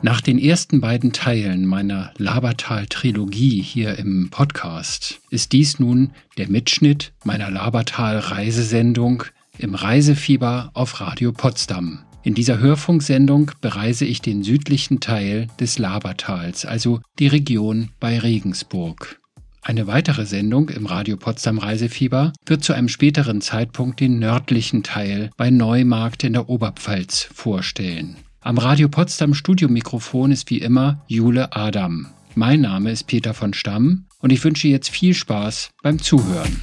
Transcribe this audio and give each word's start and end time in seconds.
Nach 0.00 0.20
den 0.20 0.38
ersten 0.38 0.80
beiden 0.80 1.12
Teilen 1.12 1.66
meiner 1.66 2.12
Labertal-Trilogie 2.18 3.60
hier 3.60 3.98
im 3.98 4.30
Podcast 4.30 5.20
ist 5.30 5.50
dies 5.50 5.80
nun 5.80 6.12
der 6.36 6.48
Mitschnitt 6.48 7.12
meiner 7.24 7.50
Labertal-Reisesendung 7.50 9.24
im 9.58 9.74
Reisefieber 9.74 10.70
auf 10.74 11.00
Radio 11.00 11.32
Potsdam. 11.32 12.04
In 12.22 12.34
dieser 12.34 12.60
Hörfunksendung 12.60 13.50
bereise 13.60 14.04
ich 14.04 14.22
den 14.22 14.44
südlichen 14.44 15.00
Teil 15.00 15.48
des 15.58 15.78
Labertals, 15.78 16.64
also 16.64 17.00
die 17.18 17.26
Region 17.26 17.88
bei 17.98 18.20
Regensburg. 18.20 19.18
Eine 19.62 19.88
weitere 19.88 20.26
Sendung 20.26 20.68
im 20.68 20.86
Radio 20.86 21.16
Potsdam 21.16 21.58
Reisefieber 21.58 22.32
wird 22.46 22.62
zu 22.62 22.72
einem 22.72 22.88
späteren 22.88 23.40
Zeitpunkt 23.40 23.98
den 23.98 24.20
nördlichen 24.20 24.84
Teil 24.84 25.30
bei 25.36 25.50
Neumarkt 25.50 26.22
in 26.22 26.34
der 26.34 26.48
Oberpfalz 26.48 27.28
vorstellen. 27.34 28.16
Am 28.48 28.56
Radio 28.56 28.88
Potsdam 28.88 29.34
Studiomikrofon 29.34 30.32
ist 30.32 30.48
wie 30.48 30.56
immer 30.56 31.04
Jule 31.06 31.54
Adam. 31.54 32.06
Mein 32.34 32.62
Name 32.62 32.90
ist 32.90 33.04
Peter 33.04 33.34
von 33.34 33.52
Stamm 33.52 34.06
und 34.20 34.32
ich 34.32 34.42
wünsche 34.42 34.68
jetzt 34.68 34.88
viel 34.88 35.12
Spaß 35.12 35.68
beim 35.82 35.98
Zuhören. 35.98 36.56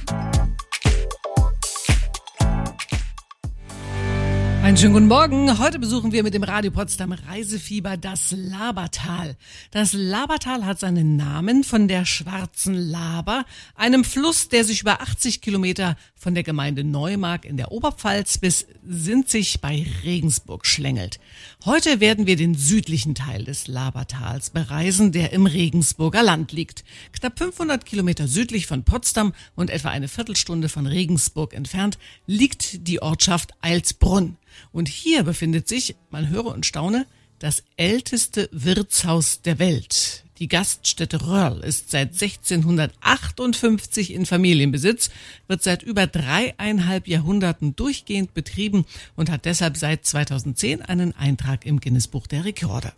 Einen 4.66 4.76
schönen 4.76 4.94
guten 4.94 5.06
Morgen. 5.06 5.60
Heute 5.60 5.78
besuchen 5.78 6.10
wir 6.10 6.24
mit 6.24 6.34
dem 6.34 6.42
Radio 6.42 6.72
Potsdam 6.72 7.12
Reisefieber 7.12 7.96
das 7.96 8.34
Labertal. 8.36 9.36
Das 9.70 9.92
Labertal 9.92 10.66
hat 10.66 10.80
seinen 10.80 11.14
Namen 11.14 11.62
von 11.62 11.86
der 11.86 12.04
Schwarzen 12.04 12.74
Laber, 12.74 13.44
einem 13.76 14.02
Fluss, 14.02 14.48
der 14.48 14.64
sich 14.64 14.80
über 14.80 15.00
80 15.00 15.40
Kilometer 15.40 15.96
von 16.16 16.34
der 16.34 16.42
Gemeinde 16.42 16.82
Neumark 16.82 17.44
in 17.44 17.56
der 17.56 17.70
Oberpfalz 17.70 18.38
bis 18.38 18.66
Sinzig 18.84 19.60
bei 19.60 19.86
Regensburg 20.02 20.66
schlängelt. 20.66 21.20
Heute 21.64 22.00
werden 22.00 22.26
wir 22.26 22.34
den 22.34 22.56
südlichen 22.56 23.14
Teil 23.14 23.44
des 23.44 23.68
Labertals 23.68 24.50
bereisen, 24.50 25.12
der 25.12 25.32
im 25.32 25.46
Regensburger 25.46 26.24
Land 26.24 26.50
liegt. 26.50 26.82
Knapp 27.12 27.38
500 27.38 27.86
Kilometer 27.86 28.26
südlich 28.26 28.66
von 28.66 28.82
Potsdam 28.82 29.32
und 29.54 29.70
etwa 29.70 29.90
eine 29.90 30.08
Viertelstunde 30.08 30.68
von 30.68 30.88
Regensburg 30.88 31.54
entfernt 31.54 31.98
liegt 32.26 32.88
die 32.88 33.00
Ortschaft 33.00 33.54
Eilsbrunn. 33.60 34.36
Und 34.72 34.88
hier 34.88 35.22
befindet 35.22 35.68
sich, 35.68 35.96
man 36.10 36.28
höre 36.28 36.46
und 36.46 36.66
staune, 36.66 37.06
das 37.38 37.62
älteste 37.76 38.48
Wirtshaus 38.52 39.42
der 39.42 39.58
Welt. 39.58 40.24
Die 40.38 40.48
Gaststätte 40.48 41.26
Röhrl 41.26 41.64
ist 41.64 41.90
seit 41.90 42.12
1658 42.12 44.12
in 44.12 44.26
Familienbesitz, 44.26 45.10
wird 45.48 45.62
seit 45.62 45.82
über 45.82 46.06
dreieinhalb 46.06 47.08
Jahrhunderten 47.08 47.74
durchgehend 47.74 48.34
betrieben 48.34 48.84
und 49.16 49.30
hat 49.30 49.46
deshalb 49.46 49.78
seit 49.78 50.04
2010 50.04 50.82
einen 50.82 51.16
Eintrag 51.16 51.64
im 51.64 51.80
Guinness-Buch 51.80 52.26
der 52.26 52.44
Rekorde. 52.44 52.92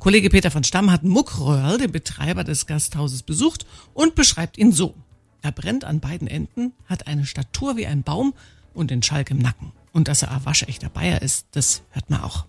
Kollege 0.00 0.28
Peter 0.28 0.50
von 0.50 0.64
Stamm 0.64 0.90
hat 0.90 1.02
Muck 1.02 1.40
Röhrl, 1.40 1.78
den 1.78 1.92
Betreiber 1.92 2.44
des 2.44 2.66
Gasthauses, 2.66 3.22
besucht 3.22 3.64
und 3.94 4.14
beschreibt 4.14 4.58
ihn 4.58 4.72
so. 4.72 4.94
Er 5.40 5.52
brennt 5.52 5.84
an 5.84 6.00
beiden 6.00 6.28
Enden, 6.28 6.72
hat 6.86 7.06
eine 7.06 7.24
Statur 7.24 7.78
wie 7.78 7.86
ein 7.86 8.02
Baum 8.02 8.34
und 8.74 8.90
den 8.90 9.02
Schalk 9.02 9.30
im 9.30 9.38
Nacken. 9.38 9.72
Und 9.92 10.08
dass 10.08 10.22
er 10.22 10.32
ein 10.32 10.44
waschechter 10.44 10.88
Bayer 10.88 11.22
ist, 11.22 11.46
das 11.52 11.82
hört 11.90 12.10
man 12.10 12.22
auch. 12.22 12.46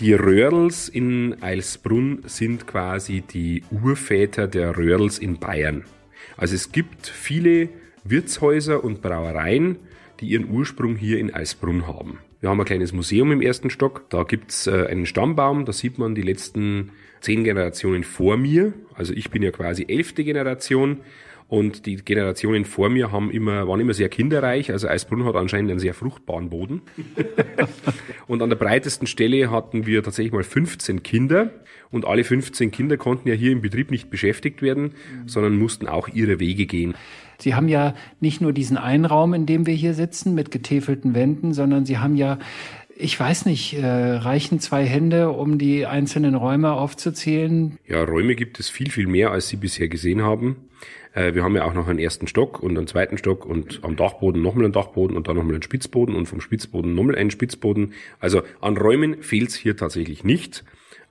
Die 0.00 0.12
Röhrls 0.12 0.88
in 0.88 1.42
Eilsbrunn 1.42 2.22
sind 2.26 2.66
quasi 2.66 3.20
die 3.20 3.62
Urväter 3.70 4.48
der 4.48 4.76
Röhrls 4.76 5.18
in 5.18 5.38
Bayern. 5.38 5.84
Also 6.36 6.54
es 6.54 6.72
gibt 6.72 7.06
viele 7.06 7.68
Wirtshäuser 8.02 8.82
und 8.82 9.02
Brauereien, 9.02 9.76
die 10.20 10.26
ihren 10.26 10.50
Ursprung 10.50 10.96
hier 10.96 11.18
in 11.18 11.32
Eilsbrunn 11.32 11.86
haben. 11.86 12.18
Wir 12.40 12.50
haben 12.50 12.60
ein 12.60 12.66
kleines 12.66 12.92
Museum 12.92 13.32
im 13.32 13.40
ersten 13.40 13.70
Stock. 13.70 14.10
Da 14.10 14.24
gibt's 14.24 14.66
äh, 14.66 14.86
einen 14.88 15.06
Stammbaum, 15.06 15.64
da 15.64 15.72
sieht 15.72 15.96
man 15.98 16.14
die 16.14 16.22
letzten 16.22 16.90
zehn 17.20 17.42
Generationen 17.44 18.04
vor 18.04 18.36
mir. 18.36 18.74
Also 18.94 19.14
ich 19.14 19.30
bin 19.30 19.42
ja 19.42 19.50
quasi 19.50 19.86
elfte 19.88 20.24
Generation. 20.24 21.00
Und 21.54 21.86
die 21.86 21.94
Generationen 21.94 22.64
vor 22.64 22.88
mir 22.88 23.12
haben 23.12 23.30
immer, 23.30 23.68
waren 23.68 23.78
immer 23.78 23.94
sehr 23.94 24.08
kinderreich. 24.08 24.72
Also 24.72 24.88
Eisbrunn 24.88 25.24
hat 25.24 25.36
anscheinend 25.36 25.70
einen 25.70 25.78
sehr 25.78 25.94
fruchtbaren 25.94 26.50
Boden. 26.50 26.82
und 28.26 28.42
an 28.42 28.48
der 28.48 28.56
breitesten 28.56 29.06
Stelle 29.06 29.52
hatten 29.52 29.86
wir 29.86 30.02
tatsächlich 30.02 30.32
mal 30.32 30.42
15 30.42 31.04
Kinder. 31.04 31.52
Und 31.92 32.06
alle 32.06 32.24
15 32.24 32.72
Kinder 32.72 32.96
konnten 32.96 33.28
ja 33.28 33.34
hier 33.34 33.52
im 33.52 33.60
Betrieb 33.60 33.92
nicht 33.92 34.10
beschäftigt 34.10 34.62
werden, 34.62 34.94
sondern 35.26 35.56
mussten 35.56 35.86
auch 35.86 36.08
ihre 36.08 36.40
Wege 36.40 36.66
gehen. 36.66 36.94
Sie 37.38 37.54
haben 37.54 37.68
ja 37.68 37.94
nicht 38.18 38.40
nur 38.40 38.52
diesen 38.52 38.76
einen 38.76 39.04
Raum, 39.04 39.32
in 39.32 39.46
dem 39.46 39.64
wir 39.68 39.74
hier 39.74 39.94
sitzen, 39.94 40.34
mit 40.34 40.50
getäfelten 40.50 41.14
Wänden, 41.14 41.54
sondern 41.54 41.86
Sie 41.86 41.98
haben 41.98 42.16
ja 42.16 42.40
ich 42.96 43.18
weiß 43.18 43.46
nicht, 43.46 43.74
äh, 43.74 43.86
reichen 43.86 44.60
zwei 44.60 44.84
Hände, 44.84 45.30
um 45.30 45.58
die 45.58 45.84
einzelnen 45.84 46.36
Räume 46.36 46.72
aufzuzählen? 46.72 47.76
Ja, 47.88 48.04
Räume 48.04 48.36
gibt 48.36 48.60
es 48.60 48.68
viel, 48.68 48.90
viel 48.90 49.08
mehr, 49.08 49.32
als 49.32 49.48
Sie 49.48 49.56
bisher 49.56 49.88
gesehen 49.88 50.22
haben. 50.22 50.68
Äh, 51.14 51.34
wir 51.34 51.44
haben 51.44 51.56
ja 51.56 51.64
auch 51.64 51.74
noch 51.74 51.88
einen 51.88 51.98
ersten 51.98 52.26
Stock 52.26 52.62
und 52.62 52.76
einen 52.76 52.86
zweiten 52.86 53.16
Stock 53.16 53.46
und 53.46 53.80
am 53.82 53.96
Dachboden 53.96 54.42
nochmal 54.42 54.64
einen 54.64 54.72
Dachboden 54.72 55.16
und 55.16 55.28
dann 55.28 55.36
nochmal 55.36 55.54
einen 55.54 55.62
Spitzboden 55.62 56.14
und 56.14 56.26
vom 56.26 56.40
Spitzboden 56.40 56.94
nochmal 56.94 57.16
einen 57.16 57.30
Spitzboden. 57.30 57.94
Also 58.20 58.42
an 58.60 58.76
Räumen 58.76 59.22
fehlt 59.22 59.48
es 59.48 59.54
hier 59.54 59.76
tatsächlich 59.76 60.24
nicht. 60.24 60.64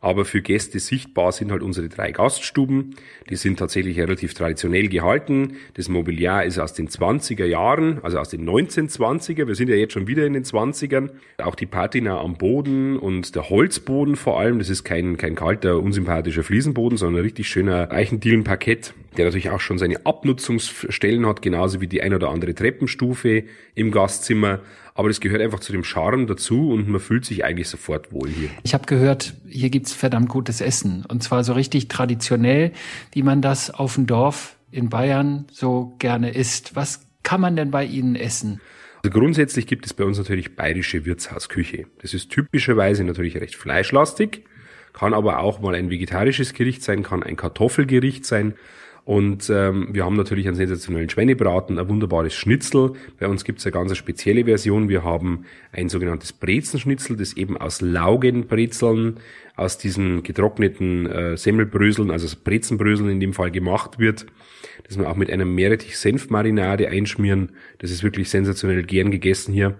Aber 0.03 0.25
für 0.25 0.41
Gäste 0.41 0.79
sichtbar 0.79 1.31
sind 1.31 1.49
halt 1.49 1.63
unsere 1.63 1.87
drei 1.87 2.11
Gaststuben. 2.11 2.95
Die 3.29 3.37
sind 3.37 3.57
tatsächlich 3.57 3.97
relativ 3.97 4.33
traditionell 4.33 4.89
gehalten. 4.89 5.55
Das 5.75 5.87
Mobiliar 5.87 6.43
ist 6.43 6.59
aus 6.59 6.73
den 6.73 6.89
20er 6.89 7.45
Jahren, 7.45 7.99
also 8.03 8.19
aus 8.19 8.27
den 8.27 8.45
1920er. 8.45 9.47
Wir 9.47 9.55
sind 9.55 9.69
ja 9.69 9.75
jetzt 9.75 9.93
schon 9.93 10.05
wieder 10.05 10.25
in 10.25 10.33
den 10.33 10.43
20ern. 10.43 11.11
Auch 11.37 11.55
die 11.55 11.67
Patina 11.67 12.19
am 12.19 12.37
Boden 12.37 12.99
und 12.99 13.33
der 13.33 13.49
Holzboden 13.49 14.17
vor 14.17 14.41
allem. 14.41 14.59
Das 14.59 14.69
ist 14.69 14.83
kein, 14.83 15.15
kein 15.15 15.35
kalter, 15.35 15.79
unsympathischer 15.79 16.43
Fliesenboden, 16.43 16.97
sondern 16.97 17.21
ein 17.21 17.23
richtig 17.23 17.47
schöner 17.47 17.89
Eichendielenparkett, 17.89 18.93
der 19.15 19.23
natürlich 19.23 19.51
auch 19.51 19.61
schon 19.61 19.77
seine 19.77 20.05
Abnutzungsstellen 20.05 21.25
hat, 21.25 21.41
genauso 21.41 21.79
wie 21.79 21.87
die 21.87 22.01
ein 22.01 22.13
oder 22.13 22.29
andere 22.29 22.53
Treppenstufe 22.53 23.45
im 23.73 23.91
Gastzimmer 23.91 24.59
aber 24.95 25.07
das 25.07 25.19
gehört 25.19 25.41
einfach 25.41 25.59
zu 25.59 25.71
dem 25.71 25.83
Charme 25.83 26.27
dazu 26.27 26.71
und 26.71 26.87
man 26.87 27.01
fühlt 27.01 27.25
sich 27.25 27.43
eigentlich 27.43 27.67
sofort 27.67 28.11
wohl 28.11 28.29
hier. 28.29 28.49
Ich 28.63 28.73
habe 28.73 28.85
gehört, 28.85 29.35
hier 29.47 29.69
gibt's 29.69 29.93
verdammt 29.93 30.29
gutes 30.29 30.61
Essen 30.61 31.05
und 31.07 31.23
zwar 31.23 31.43
so 31.43 31.53
richtig 31.53 31.87
traditionell, 31.87 32.71
wie 33.11 33.23
man 33.23 33.41
das 33.41 33.71
auf 33.71 33.95
dem 33.95 34.05
Dorf 34.05 34.57
in 34.71 34.89
Bayern 34.89 35.45
so 35.51 35.95
gerne 35.99 36.31
isst. 36.31 36.75
Was 36.75 37.07
kann 37.23 37.41
man 37.41 37.55
denn 37.55 37.71
bei 37.71 37.85
Ihnen 37.85 38.15
essen? 38.15 38.61
Also 39.03 39.19
grundsätzlich 39.19 39.67
gibt 39.67 39.85
es 39.85 39.93
bei 39.93 40.03
uns 40.05 40.17
natürlich 40.17 40.55
bayerische 40.55 41.05
Wirtshausküche. 41.05 41.87
Das 42.01 42.13
ist 42.13 42.29
typischerweise 42.29 43.03
natürlich 43.03 43.35
recht 43.35 43.55
fleischlastig, 43.55 44.45
kann 44.93 45.13
aber 45.13 45.39
auch 45.39 45.59
mal 45.59 45.75
ein 45.75 45.89
vegetarisches 45.89 46.53
Gericht 46.53 46.83
sein, 46.83 47.03
kann 47.03 47.23
ein 47.23 47.35
Kartoffelgericht 47.35 48.25
sein. 48.25 48.53
Und 49.05 49.49
ähm, 49.49 49.89
wir 49.91 50.05
haben 50.05 50.15
natürlich 50.15 50.47
einen 50.47 50.55
sensationellen 50.55 51.09
Schweinebraten, 51.09 51.77
ein 51.77 51.89
wunderbares 51.89 52.33
Schnitzel. 52.33 52.93
Bei 53.19 53.27
uns 53.27 53.43
gibt's 53.43 53.65
eine 53.65 53.73
ganz 53.73 53.97
spezielle 53.97 54.45
Version. 54.45 54.87
Wir 54.87 55.03
haben 55.03 55.43
ein 55.73 55.89
sogenanntes 55.89 56.31
Brezenschnitzel, 56.31 57.17
das 57.17 57.33
eben 57.33 57.57
aus 57.57 57.81
Laugenbrezeln, 57.81 59.17
aus 59.57 59.77
diesen 59.77 60.23
getrockneten 60.23 61.05
äh, 61.05 61.35
Semmelbröseln, 61.35 62.11
also 62.11 62.33
Brezenbröseln 62.41 63.09
in 63.09 63.19
dem 63.19 63.33
Fall 63.33 63.51
gemacht 63.51 63.99
wird, 63.99 64.25
das 64.87 64.97
wir 64.97 65.09
auch 65.09 65.17
mit 65.17 65.29
einer 65.29 65.45
Meerrettich-Senfmarinade 65.45 66.87
einschmieren. 66.87 67.51
Das 67.79 67.91
ist 67.91 68.03
wirklich 68.03 68.29
sensationell 68.29 68.83
gern 68.83 69.11
gegessen 69.11 69.53
hier. 69.53 69.77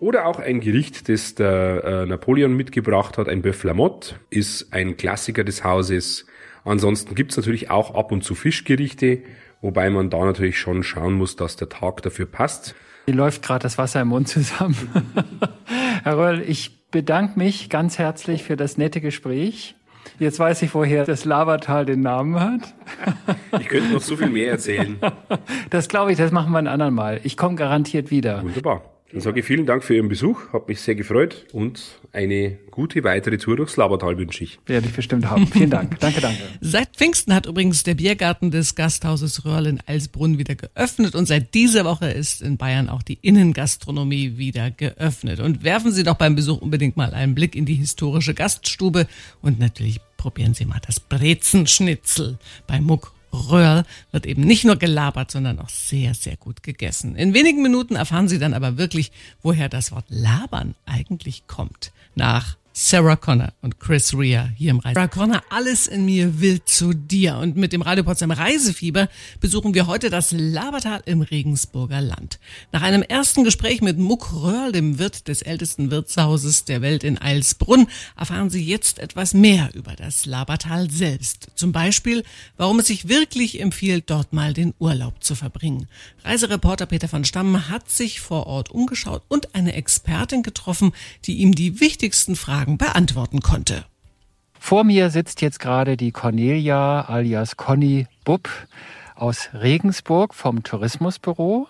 Oder 0.00 0.26
auch 0.26 0.40
ein 0.40 0.58
Gericht, 0.58 1.08
das 1.08 1.36
der 1.36 1.84
äh, 1.84 2.06
Napoleon 2.06 2.54
mitgebracht 2.56 3.18
hat, 3.18 3.28
ein 3.28 3.42
Bœuf 3.42 3.64
Lamotte, 3.64 4.16
ist 4.30 4.72
ein 4.72 4.96
Klassiker 4.96 5.44
des 5.44 5.62
Hauses 5.62 6.26
Ansonsten 6.64 7.14
gibt's 7.14 7.36
natürlich 7.36 7.70
auch 7.70 7.94
ab 7.94 8.10
und 8.10 8.24
zu 8.24 8.34
Fischgerichte, 8.34 9.22
wobei 9.60 9.90
man 9.90 10.10
da 10.10 10.24
natürlich 10.24 10.58
schon 10.58 10.82
schauen 10.82 11.14
muss, 11.14 11.36
dass 11.36 11.56
der 11.56 11.68
Tag 11.68 12.02
dafür 12.02 12.26
passt. 12.26 12.74
Hier 13.06 13.14
läuft 13.14 13.42
gerade 13.42 13.62
das 13.62 13.76
Wasser 13.76 14.00
im 14.00 14.08
Mund 14.08 14.28
zusammen. 14.28 14.76
Herr 16.02 16.16
Röll, 16.16 16.42
ich 16.46 16.90
bedanke 16.90 17.38
mich 17.38 17.68
ganz 17.68 17.98
herzlich 17.98 18.44
für 18.44 18.56
das 18.56 18.78
nette 18.78 19.00
Gespräch. 19.00 19.74
Jetzt 20.18 20.38
weiß 20.38 20.62
ich, 20.62 20.74
woher 20.74 21.04
das 21.04 21.24
Labertal 21.24 21.86
den 21.86 22.00
Namen 22.00 22.40
hat. 22.40 22.74
Ich 23.60 23.68
könnte 23.68 23.92
noch 23.92 24.00
so 24.00 24.16
viel 24.16 24.30
mehr 24.30 24.50
erzählen. 24.50 24.98
Das 25.70 25.88
glaube 25.88 26.12
ich, 26.12 26.18
das 26.18 26.32
machen 26.32 26.52
wir 26.52 26.58
ein 26.58 26.66
andermal. 26.66 27.20
Ich 27.22 27.36
komme 27.36 27.54
garantiert 27.54 28.10
wieder. 28.10 28.42
Wunderbar. 28.42 28.82
Dann 29.14 29.20
sage 29.20 29.40
ich 29.40 29.46
vielen 29.46 29.64
Dank 29.64 29.84
für 29.84 29.94
Ihren 29.94 30.08
Besuch, 30.08 30.52
hat 30.52 30.66
mich 30.66 30.80
sehr 30.80 30.96
gefreut 30.96 31.46
und 31.52 32.00
eine 32.12 32.58
gute 32.72 33.04
weitere 33.04 33.38
Tour 33.38 33.56
durchs 33.56 33.76
Labertal 33.76 34.18
wünsche 34.18 34.42
ich. 34.42 34.58
Werde 34.66 34.88
ich 34.88 34.92
bestimmt 34.92 35.30
haben. 35.30 35.46
Vielen 35.46 35.70
Dank. 35.70 36.00
danke, 36.00 36.20
danke. 36.20 36.42
Seit 36.60 36.96
Pfingsten 36.96 37.32
hat 37.32 37.46
übrigens 37.46 37.84
der 37.84 37.94
Biergarten 37.94 38.50
des 38.50 38.74
Gasthauses 38.74 39.44
Röhrl 39.44 39.66
in 39.66 39.80
Alsbrunn 39.86 40.38
wieder 40.38 40.56
geöffnet 40.56 41.14
und 41.14 41.26
seit 41.26 41.54
dieser 41.54 41.84
Woche 41.84 42.10
ist 42.10 42.42
in 42.42 42.56
Bayern 42.56 42.88
auch 42.88 43.02
die 43.02 43.20
Innengastronomie 43.22 44.36
wieder 44.36 44.72
geöffnet. 44.72 45.38
Und 45.38 45.62
werfen 45.62 45.92
Sie 45.92 46.02
doch 46.02 46.16
beim 46.16 46.34
Besuch 46.34 46.60
unbedingt 46.60 46.96
mal 46.96 47.14
einen 47.14 47.36
Blick 47.36 47.54
in 47.54 47.66
die 47.66 47.74
historische 47.74 48.34
Gaststube 48.34 49.06
und 49.40 49.60
natürlich 49.60 50.00
probieren 50.16 50.54
Sie 50.54 50.64
mal 50.64 50.80
das 50.84 50.98
Brezenschnitzel 50.98 52.36
bei 52.66 52.80
Muck 52.80 53.12
Röhrl 53.34 53.84
wird 54.12 54.26
eben 54.26 54.42
nicht 54.42 54.64
nur 54.64 54.76
gelabert, 54.76 55.30
sondern 55.30 55.58
auch 55.58 55.68
sehr, 55.68 56.14
sehr 56.14 56.36
gut 56.36 56.62
gegessen. 56.62 57.16
In 57.16 57.34
wenigen 57.34 57.62
Minuten 57.62 57.96
erfahren 57.96 58.28
Sie 58.28 58.38
dann 58.38 58.54
aber 58.54 58.78
wirklich, 58.78 59.12
woher 59.42 59.68
das 59.68 59.92
Wort 59.92 60.06
labern 60.08 60.74
eigentlich 60.86 61.46
kommt. 61.46 61.92
Nach 62.14 62.56
Sarah 62.76 63.14
Connor 63.14 63.52
und 63.62 63.78
Chris 63.78 64.12
Rea 64.18 64.50
hier 64.56 64.72
im 64.72 64.80
Reise. 64.80 64.94
Sarah 64.94 65.06
Connor, 65.06 65.42
alles 65.48 65.86
in 65.86 66.04
mir 66.04 66.40
will 66.40 66.60
zu 66.64 66.92
dir. 66.92 67.36
Und 67.36 67.56
mit 67.56 67.72
dem 67.72 67.82
Radio 67.82 68.02
Potsdam 68.02 68.32
Reisefieber 68.32 69.08
besuchen 69.38 69.74
wir 69.74 69.86
heute 69.86 70.10
das 70.10 70.32
Labertal 70.32 71.00
im 71.06 71.20
Regensburger 71.20 72.00
Land. 72.00 72.40
Nach 72.72 72.82
einem 72.82 73.02
ersten 73.02 73.44
Gespräch 73.44 73.80
mit 73.80 73.98
Muck 73.98 74.32
Röhrl, 74.32 74.72
dem 74.72 74.98
Wirt 74.98 75.28
des 75.28 75.42
ältesten 75.42 75.92
Wirtshauses 75.92 76.64
der 76.64 76.82
Welt 76.82 77.04
in 77.04 77.16
Eilsbrunn, 77.22 77.86
erfahren 78.18 78.50
Sie 78.50 78.64
jetzt 78.64 78.98
etwas 78.98 79.34
mehr 79.34 79.70
über 79.74 79.94
das 79.94 80.26
Labertal 80.26 80.90
selbst. 80.90 81.50
Zum 81.54 81.70
Beispiel, 81.70 82.24
warum 82.56 82.80
es 82.80 82.88
sich 82.88 83.06
wirklich 83.08 83.60
empfiehlt, 83.60 84.10
dort 84.10 84.32
mal 84.32 84.52
den 84.52 84.74
Urlaub 84.80 85.22
zu 85.22 85.36
verbringen. 85.36 85.86
Reisereporter 86.24 86.86
Peter 86.86 87.06
von 87.06 87.24
Stamm 87.24 87.68
hat 87.68 87.88
sich 87.88 88.18
vor 88.18 88.48
Ort 88.48 88.72
umgeschaut 88.72 89.22
und 89.28 89.54
eine 89.54 89.74
Expertin 89.74 90.42
getroffen, 90.42 90.92
die 91.24 91.36
ihm 91.36 91.54
die 91.54 91.78
wichtigsten 91.78 92.34
Fragen 92.34 92.63
Fragen 92.64 92.78
beantworten 92.78 93.40
konnte. 93.40 93.84
Vor 94.58 94.84
mir 94.84 95.10
sitzt 95.10 95.42
jetzt 95.42 95.60
gerade 95.60 95.98
die 95.98 96.12
Cornelia 96.12 97.02
alias 97.02 97.58
Conny 97.58 98.06
Bupp 98.24 98.48
aus 99.14 99.50
Regensburg 99.52 100.32
vom 100.32 100.62
Tourismusbüro. 100.62 101.68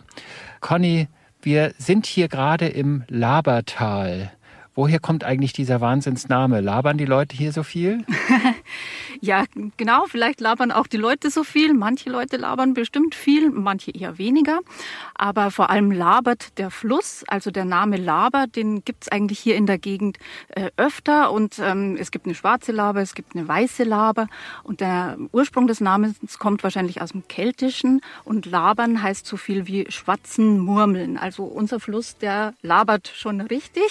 Conny, 0.60 1.08
wir 1.42 1.74
sind 1.78 2.06
hier 2.06 2.28
gerade 2.28 2.68
im 2.68 3.02
Labertal. 3.08 4.30
Woher 4.76 5.00
kommt 5.00 5.24
eigentlich 5.24 5.52
dieser 5.52 5.80
Wahnsinnsname? 5.80 6.60
Labern 6.60 6.96
die 6.96 7.06
Leute 7.06 7.36
hier 7.36 7.52
so 7.52 7.64
viel? 7.64 8.04
ja, 9.20 9.44
genau. 9.76 10.06
Vielleicht 10.06 10.40
labern 10.40 10.72
auch 10.72 10.86
die 10.86 10.96
Leute 10.96 11.30
so 11.30 11.44
viel. 11.44 11.74
Manche 11.74 12.10
Leute 12.10 12.36
labern 12.36 12.74
bestimmt 12.74 13.14
viel, 13.14 13.50
manche 13.50 13.90
eher 13.90 14.18
weniger. 14.18 14.60
Aber 15.14 15.50
vor 15.50 15.70
allem 15.70 15.90
labert 15.90 16.58
der 16.58 16.70
Fluss, 16.70 17.24
also 17.26 17.50
der 17.50 17.64
Name 17.64 17.96
Laber, 17.96 18.46
den 18.46 18.84
gibt's 18.84 19.08
eigentlich 19.08 19.38
hier 19.38 19.56
in 19.56 19.66
der 19.66 19.78
Gegend 19.78 20.18
äh, 20.48 20.70
öfter. 20.76 21.30
Und 21.32 21.58
ähm, 21.58 21.96
es 21.98 22.10
gibt 22.10 22.26
eine 22.26 22.34
schwarze 22.34 22.72
Laber, 22.72 23.00
es 23.00 23.14
gibt 23.14 23.34
eine 23.34 23.46
weiße 23.46 23.84
Laber. 23.84 24.28
Und 24.62 24.80
der 24.80 25.16
Ursprung 25.32 25.66
des 25.66 25.80
Namens 25.80 26.38
kommt 26.38 26.62
wahrscheinlich 26.62 27.00
aus 27.00 27.12
dem 27.12 27.26
Keltischen. 27.28 28.00
Und 28.24 28.46
labern 28.46 29.02
heißt 29.02 29.26
so 29.26 29.36
viel 29.36 29.66
wie 29.66 29.86
schwatzen, 29.90 30.58
murmeln. 30.58 31.16
Also 31.16 31.44
unser 31.44 31.80
Fluss, 31.80 32.18
der 32.18 32.54
labert 32.62 33.08
schon 33.08 33.40
richtig. 33.40 33.84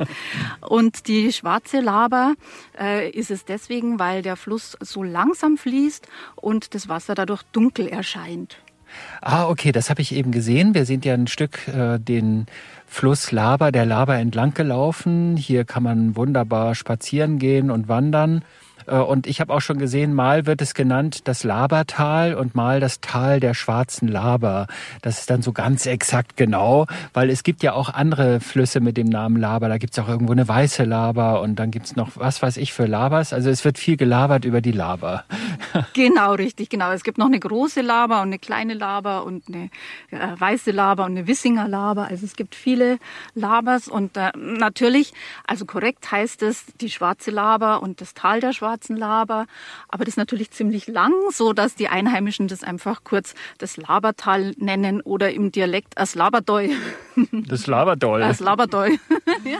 Und 0.60 1.06
die 1.08 1.32
schwarze 1.32 1.80
Laber 1.80 2.34
äh, 2.78 3.10
ist 3.10 3.30
es 3.30 3.44
deswegen, 3.44 3.98
weil 3.98 4.22
der 4.22 4.36
Fluss 4.36 4.65
so 4.72 5.02
langsam 5.02 5.56
fließt 5.56 6.06
und 6.36 6.74
das 6.74 6.88
Wasser 6.88 7.14
dadurch 7.14 7.42
dunkel 7.52 7.86
erscheint. 7.88 8.58
Ah, 9.20 9.48
okay, 9.48 9.72
das 9.72 9.90
habe 9.90 10.00
ich 10.00 10.14
eben 10.14 10.30
gesehen. 10.30 10.74
Wir 10.74 10.86
sind 10.86 11.04
ja 11.04 11.14
ein 11.14 11.26
Stück 11.26 11.68
äh, 11.68 11.98
den 11.98 12.46
Fluss 12.86 13.32
Laber, 13.32 13.72
der 13.72 13.84
Laber 13.84 14.16
entlang 14.16 14.54
gelaufen. 14.54 15.36
Hier 15.36 15.64
kann 15.64 15.82
man 15.82 16.16
wunderbar 16.16 16.74
spazieren 16.74 17.38
gehen 17.38 17.70
und 17.70 17.88
wandern. 17.88 18.42
Äh, 18.86 18.96
und 18.96 19.26
ich 19.26 19.40
habe 19.40 19.52
auch 19.52 19.60
schon 19.60 19.78
gesehen, 19.78 20.14
mal 20.14 20.46
wird 20.46 20.62
es 20.62 20.74
genannt 20.74 21.22
das 21.24 21.44
Labertal 21.44 22.34
und 22.34 22.54
mal 22.54 22.80
das 22.80 23.00
Tal 23.00 23.40
der 23.40 23.54
schwarzen 23.54 24.08
Laber. 24.08 24.66
Das 25.02 25.18
ist 25.20 25.30
dann 25.30 25.42
so 25.42 25.52
ganz 25.52 25.86
exakt 25.86 26.36
genau, 26.36 26.86
weil 27.12 27.30
es 27.30 27.42
gibt 27.42 27.62
ja 27.62 27.72
auch 27.72 27.90
andere 27.90 28.40
Flüsse 28.40 28.80
mit 28.80 28.96
dem 28.96 29.08
Namen 29.08 29.36
Laber. 29.36 29.68
Da 29.68 29.78
gibt 29.78 29.92
es 29.92 29.98
auch 29.98 30.08
irgendwo 30.08 30.32
eine 30.32 30.46
weiße 30.46 30.84
Laber 30.84 31.40
und 31.40 31.56
dann 31.56 31.70
gibt 31.70 31.86
es 31.86 31.96
noch 31.96 32.10
was 32.14 32.42
weiß 32.42 32.56
ich 32.56 32.72
für 32.72 32.86
Labers. 32.86 33.32
Also 33.32 33.50
es 33.50 33.64
wird 33.64 33.78
viel 33.78 33.96
gelabert 33.96 34.44
über 34.44 34.60
die 34.60 34.72
Laber. 34.72 35.24
Genau, 35.92 36.34
richtig, 36.34 36.70
genau. 36.70 36.92
Es 36.92 37.04
gibt 37.04 37.18
noch 37.18 37.26
eine 37.26 37.38
große 37.38 37.80
Laber 37.80 38.22
und 38.22 38.28
eine 38.28 38.38
kleine 38.38 38.74
Laber 38.74 39.24
und 39.24 39.44
eine 39.48 39.70
äh, 40.10 40.38
weiße 40.38 40.70
Laber 40.70 41.04
und 41.04 41.12
eine 41.12 41.26
Wissinger 41.26 41.68
Laber. 41.68 42.08
Also 42.08 42.24
es 42.24 42.36
gibt 42.36 42.54
viele 42.54 42.98
Labers 43.34 43.88
und 43.88 44.16
äh, 44.16 44.32
natürlich, 44.36 45.12
also 45.46 45.64
korrekt 45.64 46.10
heißt 46.10 46.42
es 46.42 46.64
die 46.80 46.90
schwarze 46.90 47.30
Laber 47.30 47.82
und 47.82 48.00
das 48.00 48.14
Tal 48.14 48.40
der 48.40 48.52
schwarzen 48.52 48.75
schwarzen 48.76 48.96
Laber. 48.96 49.46
Aber 49.88 50.04
das 50.04 50.12
ist 50.12 50.16
natürlich 50.16 50.50
ziemlich 50.50 50.86
lang, 50.86 51.12
so 51.32 51.52
dass 51.52 51.74
die 51.74 51.88
Einheimischen 51.88 52.48
das 52.48 52.62
einfach 52.62 53.04
kurz 53.04 53.34
das 53.58 53.76
Labertal 53.76 54.52
nennen 54.58 55.00
oder 55.00 55.32
im 55.32 55.52
Dialekt 55.52 55.94
das 55.96 56.14
Laberdoi. 56.14 56.70
Das 57.32 57.66
Laberdoi. 57.66 58.20
Das 58.20 58.40
Laberdoi. 58.40 58.98
ja. 59.44 59.58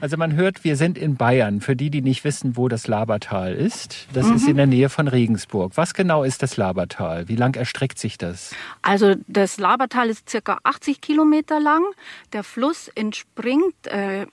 Also 0.00 0.16
man 0.16 0.34
hört, 0.34 0.64
wir 0.64 0.76
sind 0.76 0.98
in 0.98 1.16
Bayern. 1.16 1.60
Für 1.60 1.76
die, 1.76 1.90
die 1.90 2.02
nicht 2.02 2.24
wissen, 2.24 2.56
wo 2.56 2.68
das 2.68 2.88
Labertal 2.88 3.54
ist, 3.54 4.08
das 4.12 4.26
mhm. 4.26 4.36
ist 4.36 4.48
in 4.48 4.56
der 4.56 4.66
Nähe 4.66 4.88
von 4.88 5.06
Regensburg. 5.06 5.72
Was 5.76 5.94
genau 5.94 6.24
ist 6.24 6.42
das 6.42 6.56
Labertal? 6.56 7.28
Wie 7.28 7.36
lang 7.36 7.56
erstreckt 7.56 7.98
sich 7.98 8.18
das? 8.18 8.52
Also 8.82 9.14
das 9.28 9.58
Labertal 9.58 10.08
ist 10.08 10.28
circa 10.28 10.58
80 10.64 11.00
Kilometer 11.00 11.60
lang. 11.60 11.84
Der 12.32 12.42
Fluss 12.42 12.88
entspringt 12.88 13.86
äh, 13.86 14.26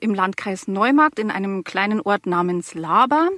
im 0.00 0.14
Landkreis 0.14 0.68
Neumarkt 0.68 1.18
in 1.18 1.30
einem 1.30 1.64
kleinen 1.64 2.00
Ort 2.00 2.26
namens 2.26 2.74
Laber 2.74 3.28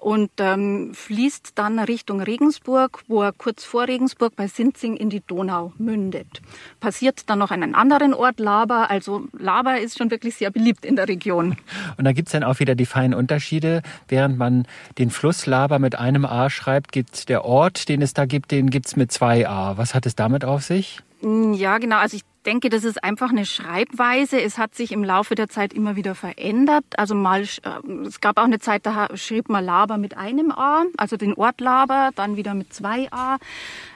und 0.00 0.30
ähm, 0.38 0.92
fließt 0.94 1.52
dann 1.56 1.78
Richtung 1.78 2.20
Regensburg, 2.20 3.02
wo 3.08 3.22
er 3.22 3.32
kurz 3.32 3.64
vor 3.64 3.88
Regensburg 3.88 4.36
bei 4.36 4.46
Sinzing 4.46 4.96
in 4.96 5.10
die 5.10 5.20
Donau 5.20 5.72
mündet. 5.78 6.40
Passiert 6.80 7.28
dann 7.28 7.40
noch 7.40 7.50
an 7.50 7.62
einem 7.62 7.74
anderen 7.74 8.14
Ort 8.14 8.38
Laber. 8.40 8.90
Also 8.90 9.26
Laber 9.36 9.80
ist 9.80 9.98
schon 9.98 10.10
wirklich 10.10 10.36
sehr 10.36 10.50
beliebt 10.50 10.84
in 10.84 10.96
der 10.96 11.08
Region. 11.08 11.56
Und 11.96 12.04
da 12.04 12.12
gibt's 12.12 12.32
dann 12.32 12.44
auch 12.44 12.60
wieder 12.60 12.74
die 12.74 12.86
feinen 12.86 13.14
Unterschiede. 13.14 13.82
Während 14.06 14.38
man 14.38 14.66
den 14.98 15.10
Fluss 15.10 15.46
Laber 15.46 15.78
mit 15.78 15.98
einem 15.98 16.24
A 16.24 16.50
schreibt, 16.50 16.92
gibt 16.92 17.28
der 17.28 17.44
Ort, 17.44 17.88
den 17.88 18.02
es 18.02 18.14
da 18.14 18.26
gibt, 18.26 18.50
den 18.50 18.70
gibt's 18.70 18.96
mit 18.96 19.12
zwei 19.12 19.48
A. 19.48 19.76
Was 19.76 19.94
hat 19.94 20.06
es 20.06 20.14
damit 20.14 20.44
auf 20.44 20.62
sich? 20.62 21.00
Ja, 21.22 21.78
genau. 21.78 21.96
Also 21.96 22.16
ich 22.16 22.22
denke, 22.48 22.70
das 22.70 22.82
ist 22.84 23.04
einfach 23.04 23.28
eine 23.30 23.44
Schreibweise. 23.44 24.40
Es 24.40 24.56
hat 24.56 24.74
sich 24.74 24.92
im 24.92 25.04
Laufe 25.04 25.34
der 25.34 25.48
Zeit 25.48 25.74
immer 25.74 25.96
wieder 25.96 26.14
verändert. 26.14 26.84
Also 26.96 27.14
mal, 27.14 27.42
äh, 27.42 28.06
es 28.06 28.20
gab 28.20 28.38
auch 28.38 28.44
eine 28.44 28.58
Zeit, 28.58 28.86
da 28.86 29.08
schrieb 29.16 29.50
man 29.50 29.64
Laber 29.64 29.98
mit 29.98 30.16
einem 30.16 30.50
A, 30.50 30.84
also 30.96 31.18
den 31.18 31.34
Ort 31.34 31.60
Laber, 31.60 32.10
dann 32.14 32.36
wieder 32.36 32.54
mit 32.54 32.72
zwei 32.72 33.12
A. 33.12 33.36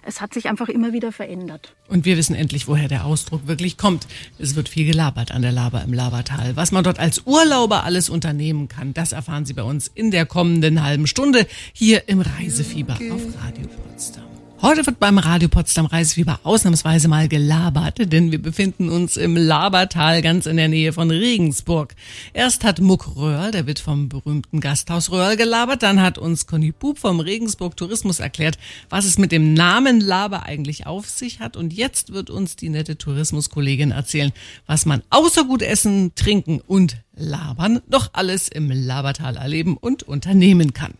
Es 0.02 0.20
hat 0.20 0.34
sich 0.34 0.50
einfach 0.50 0.68
immer 0.68 0.92
wieder 0.92 1.12
verändert. 1.12 1.74
Und 1.88 2.04
wir 2.04 2.18
wissen 2.18 2.34
endlich, 2.34 2.68
woher 2.68 2.88
der 2.88 3.06
Ausdruck 3.06 3.46
wirklich 3.46 3.78
kommt. 3.78 4.06
Es 4.38 4.54
wird 4.54 4.68
viel 4.68 4.84
gelabert 4.84 5.32
an 5.32 5.40
der 5.40 5.52
Laber 5.52 5.82
im 5.82 5.94
Labertal. 5.94 6.54
Was 6.54 6.72
man 6.72 6.84
dort 6.84 6.98
als 6.98 7.22
Urlauber 7.24 7.84
alles 7.84 8.10
unternehmen 8.10 8.68
kann, 8.68 8.92
das 8.92 9.12
erfahren 9.12 9.46
Sie 9.46 9.54
bei 9.54 9.62
uns 9.62 9.90
in 9.94 10.10
der 10.10 10.26
kommenden 10.26 10.82
halben 10.82 11.06
Stunde 11.06 11.46
hier 11.72 12.06
im 12.08 12.20
Reisefieber 12.20 12.94
auf 12.94 13.22
Radio 13.42 13.66
Potsdam. 13.66 14.31
Heute 14.64 14.86
wird 14.86 15.00
beim 15.00 15.18
Radio 15.18 15.48
Potsdam 15.48 15.86
Reisefieber 15.86 16.38
ausnahmsweise 16.44 17.08
mal 17.08 17.26
gelabert, 17.26 18.12
denn 18.12 18.30
wir 18.30 18.40
befinden 18.40 18.90
uns 18.90 19.16
im 19.16 19.36
Labertal 19.36 20.22
ganz 20.22 20.46
in 20.46 20.56
der 20.56 20.68
Nähe 20.68 20.92
von 20.92 21.10
Regensburg. 21.10 21.96
Erst 22.32 22.62
hat 22.62 22.80
Muck 22.80 23.16
Röhrl, 23.16 23.50
der 23.50 23.66
wird 23.66 23.80
vom 23.80 24.08
berühmten 24.08 24.60
Gasthaus 24.60 25.10
Röhrl 25.10 25.36
gelabert, 25.36 25.82
dann 25.82 26.00
hat 26.00 26.16
uns 26.16 26.46
Conny 26.46 26.70
Bub 26.70 27.00
vom 27.00 27.18
Regensburg 27.18 27.76
Tourismus 27.76 28.20
erklärt, 28.20 28.56
was 28.88 29.04
es 29.04 29.18
mit 29.18 29.32
dem 29.32 29.52
Namen 29.52 30.00
Laber 30.00 30.44
eigentlich 30.44 30.86
auf 30.86 31.08
sich 31.08 31.40
hat 31.40 31.56
und 31.56 31.72
jetzt 31.72 32.12
wird 32.12 32.30
uns 32.30 32.54
die 32.54 32.68
nette 32.68 32.96
Tourismuskollegin 32.96 33.90
erzählen, 33.90 34.30
was 34.68 34.86
man 34.86 35.02
außer 35.10 35.42
gut 35.42 35.62
essen, 35.62 36.14
trinken 36.14 36.60
und 36.64 36.98
labern 37.16 37.80
noch 37.88 38.10
alles 38.12 38.46
im 38.46 38.70
Labertal 38.70 39.36
erleben 39.36 39.76
und 39.76 40.04
unternehmen 40.04 40.72
kann 40.72 40.94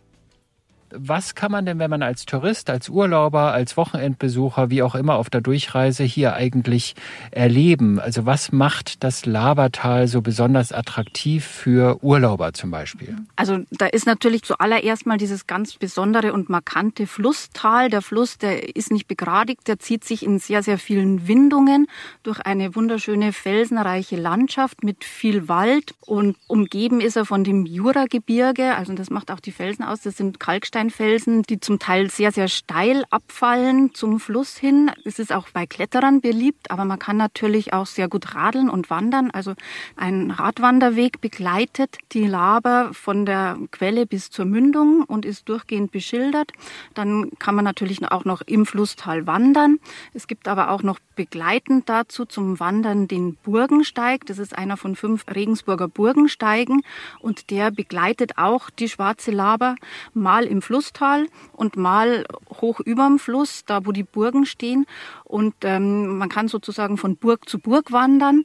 was 0.94 1.34
kann 1.34 1.52
man 1.52 1.66
denn, 1.66 1.78
wenn 1.78 1.90
man 1.90 2.02
als 2.02 2.26
Tourist, 2.26 2.70
als 2.70 2.88
Urlauber, 2.88 3.52
als 3.52 3.76
Wochenendbesucher, 3.76 4.70
wie 4.70 4.82
auch 4.82 4.94
immer 4.94 5.16
auf 5.16 5.30
der 5.30 5.40
Durchreise 5.40 6.04
hier 6.04 6.34
eigentlich 6.34 6.94
erleben? 7.30 7.98
Also 7.98 8.26
was 8.26 8.52
macht 8.52 9.02
das 9.04 9.26
Labertal 9.26 10.08
so 10.08 10.20
besonders 10.20 10.72
attraktiv 10.72 11.44
für 11.44 12.02
Urlauber 12.02 12.52
zum 12.52 12.70
Beispiel? 12.70 13.16
Also 13.36 13.60
da 13.70 13.86
ist 13.86 14.06
natürlich 14.06 14.42
zuallererst 14.42 15.06
mal 15.06 15.18
dieses 15.18 15.46
ganz 15.46 15.74
besondere 15.74 16.32
und 16.32 16.48
markante 16.48 17.06
Flusstal. 17.06 17.88
Der 17.88 18.02
Fluss, 18.02 18.38
der 18.38 18.76
ist 18.76 18.90
nicht 18.90 19.08
begradigt, 19.08 19.68
der 19.68 19.78
zieht 19.78 20.04
sich 20.04 20.22
in 20.22 20.38
sehr, 20.38 20.62
sehr 20.62 20.78
vielen 20.78 21.26
Windungen 21.28 21.86
durch 22.22 22.40
eine 22.40 22.74
wunderschöne 22.74 23.32
felsenreiche 23.32 24.16
Landschaft 24.16 24.84
mit 24.84 25.04
viel 25.04 25.48
Wald 25.48 25.94
und 26.00 26.36
umgeben 26.46 27.00
ist 27.00 27.16
er 27.16 27.24
von 27.24 27.44
dem 27.44 27.66
Juragebirge. 27.66 28.76
Also 28.76 28.92
das 28.94 29.10
macht 29.10 29.30
auch 29.30 29.40
die 29.40 29.52
Felsen 29.52 29.84
aus. 29.84 30.02
Das 30.02 30.16
sind 30.16 30.38
Kalkstein 30.40 30.81
Sandsteinfelsen, 30.82 31.42
die 31.42 31.60
zum 31.60 31.78
Teil 31.78 32.10
sehr, 32.10 32.32
sehr 32.32 32.48
steil 32.48 33.04
abfallen 33.10 33.94
zum 33.94 34.18
Fluss 34.18 34.56
hin. 34.56 34.90
Es 35.04 35.18
ist 35.18 35.32
auch 35.32 35.48
bei 35.52 35.66
Kletterern 35.66 36.20
beliebt, 36.20 36.70
aber 36.70 36.84
man 36.84 36.98
kann 36.98 37.16
natürlich 37.16 37.72
auch 37.72 37.86
sehr 37.86 38.08
gut 38.08 38.34
radeln 38.34 38.68
und 38.68 38.90
wandern. 38.90 39.30
Also 39.30 39.54
ein 39.96 40.30
Radwanderweg 40.30 41.20
begleitet 41.20 41.98
die 42.12 42.26
Laber 42.26 42.90
von 42.92 43.26
der 43.26 43.58
Quelle 43.70 44.06
bis 44.06 44.30
zur 44.30 44.44
Mündung 44.44 45.04
und 45.06 45.24
ist 45.24 45.48
durchgehend 45.48 45.92
beschildert. 45.92 46.50
Dann 46.94 47.30
kann 47.38 47.54
man 47.54 47.64
natürlich 47.64 48.02
auch 48.10 48.24
noch 48.24 48.42
im 48.42 48.66
Flusstal 48.66 49.26
wandern. 49.26 49.78
Es 50.14 50.26
gibt 50.26 50.48
aber 50.48 50.70
auch 50.70 50.82
noch 50.82 50.98
begleitend 51.14 51.88
dazu 51.88 52.24
zum 52.24 52.58
Wandern 52.58 53.06
den 53.06 53.36
Burgensteig. 53.36 54.26
Das 54.26 54.38
ist 54.38 54.56
einer 54.56 54.76
von 54.76 54.96
fünf 54.96 55.24
Regensburger 55.32 55.86
Burgensteigen 55.86 56.82
und 57.20 57.50
der 57.50 57.70
begleitet 57.70 58.38
auch 58.38 58.70
die 58.70 58.88
Schwarze 58.88 59.30
Laber 59.30 59.76
mal 60.14 60.44
im 60.44 60.62
Fluss 60.62 60.71
Flusstal 60.72 61.26
und 61.52 61.76
mal 61.76 62.24
hoch 62.62 62.80
überm 62.80 63.18
Fluss, 63.18 63.66
da 63.66 63.84
wo 63.84 63.92
die 63.92 64.04
Burgen 64.04 64.46
stehen. 64.46 64.86
Und 65.22 65.54
ähm, 65.64 66.16
man 66.16 66.30
kann 66.30 66.48
sozusagen 66.48 66.96
von 66.96 67.16
Burg 67.16 67.46
zu 67.46 67.58
Burg 67.58 67.92
wandern. 67.92 68.44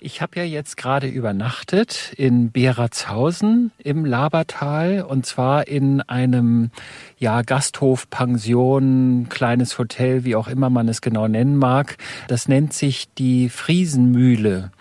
Ich 0.00 0.20
habe 0.20 0.40
ja 0.40 0.42
jetzt 0.42 0.76
gerade 0.76 1.06
übernachtet 1.06 2.12
in 2.16 2.50
Beratshausen 2.50 3.70
im 3.78 4.04
Labertal 4.04 5.06
und 5.08 5.26
zwar 5.26 5.68
in 5.68 6.00
einem 6.00 6.70
ja 7.18 7.42
Gasthof, 7.42 8.10
Pension, 8.10 9.28
kleines 9.28 9.78
Hotel, 9.78 10.24
wie 10.24 10.34
auch 10.34 10.48
immer 10.48 10.70
man 10.70 10.88
es 10.88 11.02
genau 11.02 11.28
nennen 11.28 11.56
mag. 11.56 11.98
Das 12.26 12.48
nennt 12.48 12.72
sich 12.72 13.14
die 13.14 13.48
Friesenmühle. 13.48 14.72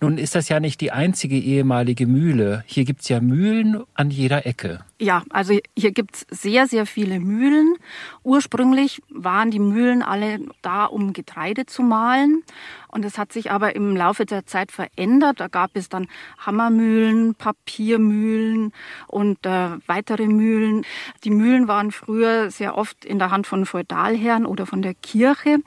Nun 0.00 0.16
ist 0.16 0.36
das 0.36 0.48
ja 0.48 0.60
nicht 0.60 0.80
die 0.80 0.92
einzige 0.92 1.36
ehemalige 1.36 2.06
Mühle. 2.06 2.62
Hier 2.66 2.84
gibt's 2.84 3.08
ja 3.08 3.20
Mühlen 3.20 3.82
an 3.94 4.10
jeder 4.10 4.46
Ecke. 4.46 4.80
Ja, 5.00 5.22
also 5.30 5.56
hier 5.76 5.92
gibt's 5.92 6.26
sehr, 6.28 6.66
sehr 6.66 6.84
viele 6.84 7.20
Mühlen. 7.20 7.76
Ursprünglich 8.24 9.00
waren 9.10 9.50
die 9.52 9.60
Mühlen 9.60 10.02
alle 10.02 10.40
da, 10.60 10.86
um 10.86 11.12
Getreide 11.12 11.66
zu 11.66 11.82
mahlen. 11.82 12.42
Und 12.88 13.04
es 13.04 13.18
hat 13.18 13.32
sich 13.32 13.50
aber 13.50 13.76
im 13.76 13.94
Laufe 13.96 14.24
der 14.24 14.46
Zeit 14.46 14.72
verändert. 14.72 15.40
Da 15.40 15.48
gab 15.48 15.72
es 15.74 15.88
dann 15.88 16.08
Hammermühlen, 16.38 17.34
Papiermühlen 17.34 18.72
und 19.06 19.44
äh, 19.46 19.70
weitere 19.86 20.26
Mühlen. 20.26 20.84
Die 21.22 21.30
Mühlen 21.30 21.68
waren 21.68 21.92
früher 21.92 22.50
sehr 22.50 22.76
oft 22.76 23.04
in 23.04 23.18
der 23.18 23.30
Hand 23.30 23.46
von 23.46 23.66
Feudalherren 23.66 24.46
oder 24.46 24.66
von 24.66 24.82
der 24.82 24.94
Kirche. 24.94 25.58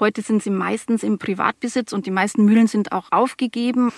Heute 0.00 0.22
sind 0.22 0.42
sie 0.42 0.50
meistens 0.50 1.02
im 1.02 1.18
Privatbesitz 1.18 1.92
und 1.92 2.06
die 2.06 2.10
meisten 2.10 2.44
Mühlen 2.44 2.66
sind 2.66 2.92
auch 2.92 3.12
aufgegeben. 3.12 3.79
嗯。 3.80 3.92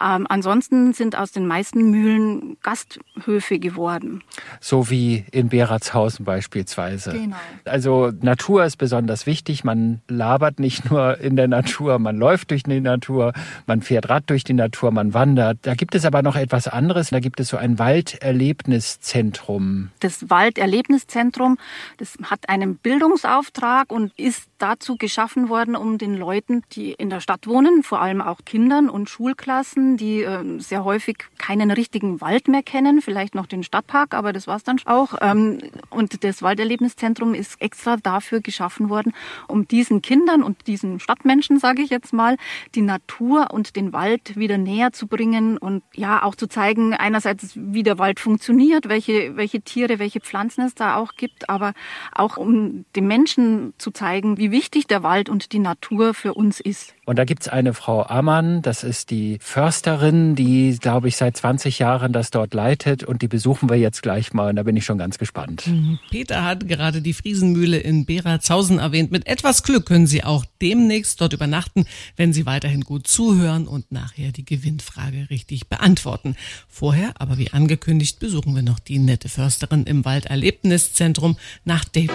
Ähm, 0.00 0.26
ansonsten 0.28 0.92
sind 0.92 1.16
aus 1.16 1.32
den 1.32 1.46
meisten 1.46 1.90
Mühlen 1.90 2.58
Gasthöfe 2.62 3.58
geworden. 3.58 4.22
So 4.60 4.90
wie 4.90 5.24
in 5.32 5.48
Beratshausen 5.48 6.24
beispielsweise. 6.24 7.12
Genau. 7.12 7.36
Also 7.64 8.12
Natur 8.20 8.64
ist 8.64 8.76
besonders 8.76 9.26
wichtig. 9.26 9.64
Man 9.64 10.02
labert 10.08 10.60
nicht 10.60 10.90
nur 10.90 11.18
in 11.18 11.36
der 11.36 11.48
Natur, 11.48 11.98
man 11.98 12.18
läuft 12.18 12.50
durch 12.50 12.64
die 12.64 12.80
Natur, 12.80 13.32
man 13.66 13.80
fährt 13.80 14.10
Rad 14.10 14.28
durch 14.28 14.44
die 14.44 14.52
Natur, 14.52 14.90
man 14.90 15.14
wandert. 15.14 15.58
Da 15.62 15.74
gibt 15.74 15.94
es 15.94 16.04
aber 16.04 16.20
noch 16.22 16.36
etwas 16.36 16.68
anderes. 16.68 17.08
Da 17.10 17.20
gibt 17.20 17.40
es 17.40 17.48
so 17.48 17.56
ein 17.56 17.78
Walderlebniszentrum. 17.78 19.88
Das 20.00 20.28
Walderlebniszentrum, 20.28 21.56
das 21.96 22.18
hat 22.22 22.50
einen 22.50 22.76
Bildungsauftrag 22.76 23.90
und 23.90 24.12
ist 24.18 24.48
dazu 24.58 24.96
geschaffen 24.96 25.48
worden, 25.48 25.76
um 25.76 25.98
den 25.98 26.16
Leuten, 26.16 26.62
die 26.72 26.92
in 26.92 27.10
der 27.10 27.20
Stadt 27.20 27.46
wohnen, 27.46 27.82
vor 27.82 28.00
allem 28.00 28.20
auch 28.20 28.40
Kindern 28.44 28.90
und 28.90 29.08
Schulklassen, 29.08 29.85
die 29.94 30.22
äh, 30.22 30.58
sehr 30.58 30.84
häufig 30.84 31.18
keinen 31.38 31.70
richtigen 31.70 32.20
Wald 32.20 32.48
mehr 32.48 32.62
kennen, 32.62 33.00
vielleicht 33.00 33.34
noch 33.34 33.46
den 33.46 33.62
Stadtpark, 33.62 34.14
aber 34.14 34.32
das 34.32 34.46
war's 34.46 34.64
dann 34.64 34.80
auch. 34.86 35.14
Ähm, 35.20 35.58
und 35.90 36.24
das 36.24 36.42
Walderlebniszentrum 36.42 37.34
ist 37.34 37.60
extra 37.60 37.96
dafür 37.96 38.40
geschaffen 38.40 38.88
worden, 38.88 39.12
um 39.46 39.68
diesen 39.68 40.02
Kindern 40.02 40.42
und 40.42 40.66
diesen 40.66 40.98
Stadtmenschen, 40.98 41.60
sage 41.60 41.82
ich 41.82 41.90
jetzt 41.90 42.12
mal, 42.12 42.36
die 42.74 42.82
Natur 42.82 43.48
und 43.52 43.76
den 43.76 43.92
Wald 43.92 44.36
wieder 44.36 44.58
näher 44.58 44.92
zu 44.92 45.06
bringen 45.06 45.58
und 45.58 45.84
ja 45.94 46.22
auch 46.22 46.34
zu 46.34 46.48
zeigen, 46.48 46.94
einerseits 46.94 47.52
wie 47.54 47.84
der 47.84 47.98
Wald 47.98 48.18
funktioniert, 48.18 48.88
welche 48.88 49.36
welche 49.36 49.60
Tiere, 49.60 49.98
welche 49.98 50.20
Pflanzen 50.20 50.62
es 50.62 50.74
da 50.74 50.96
auch 50.96 51.12
gibt, 51.14 51.48
aber 51.48 51.72
auch 52.12 52.36
um 52.36 52.84
den 52.96 53.06
Menschen 53.06 53.74
zu 53.78 53.90
zeigen, 53.90 54.38
wie 54.38 54.50
wichtig 54.50 54.86
der 54.86 55.02
Wald 55.02 55.28
und 55.28 55.52
die 55.52 55.58
Natur 55.58 56.14
für 56.14 56.34
uns 56.34 56.60
ist. 56.60 56.95
Und 57.06 57.20
da 57.20 57.24
gibt's 57.24 57.46
eine 57.46 57.72
Frau 57.72 58.02
Ammann, 58.02 58.62
das 58.62 58.82
ist 58.82 59.10
die 59.10 59.38
Försterin, 59.40 60.34
die, 60.34 60.76
glaube 60.80 61.06
ich, 61.06 61.16
seit 61.16 61.36
20 61.36 61.78
Jahren 61.78 62.12
das 62.12 62.32
dort 62.32 62.52
leitet 62.52 63.04
und 63.04 63.22
die 63.22 63.28
besuchen 63.28 63.70
wir 63.70 63.76
jetzt 63.76 64.02
gleich 64.02 64.32
mal 64.32 64.50
und 64.50 64.56
da 64.56 64.64
bin 64.64 64.76
ich 64.76 64.84
schon 64.84 64.98
ganz 64.98 65.16
gespannt. 65.16 65.68
Mhm. 65.68 66.00
Peter 66.10 66.44
hat 66.44 66.66
gerade 66.66 67.02
die 67.02 67.12
Friesenmühle 67.12 67.78
in 67.78 68.06
Beratshausen 68.06 68.80
erwähnt. 68.80 69.12
Mit 69.12 69.28
etwas 69.28 69.62
Glück 69.62 69.86
können 69.86 70.08
Sie 70.08 70.24
auch 70.24 70.44
demnächst 70.60 71.20
dort 71.20 71.32
übernachten, 71.32 71.86
wenn 72.16 72.32
Sie 72.32 72.44
weiterhin 72.44 72.80
gut 72.80 73.06
zuhören 73.06 73.68
und 73.68 73.92
nachher 73.92 74.32
die 74.32 74.44
Gewinnfrage 74.44 75.30
richtig 75.30 75.68
beantworten. 75.68 76.34
Vorher, 76.68 77.12
aber 77.20 77.38
wie 77.38 77.52
angekündigt, 77.52 78.18
besuchen 78.18 78.56
wir 78.56 78.62
noch 78.62 78.80
die 78.80 78.98
nette 78.98 79.28
Försterin 79.28 79.84
im 79.84 80.04
Walderlebniszentrum 80.04 81.36
nach 81.64 81.84
Dave. 81.84 82.12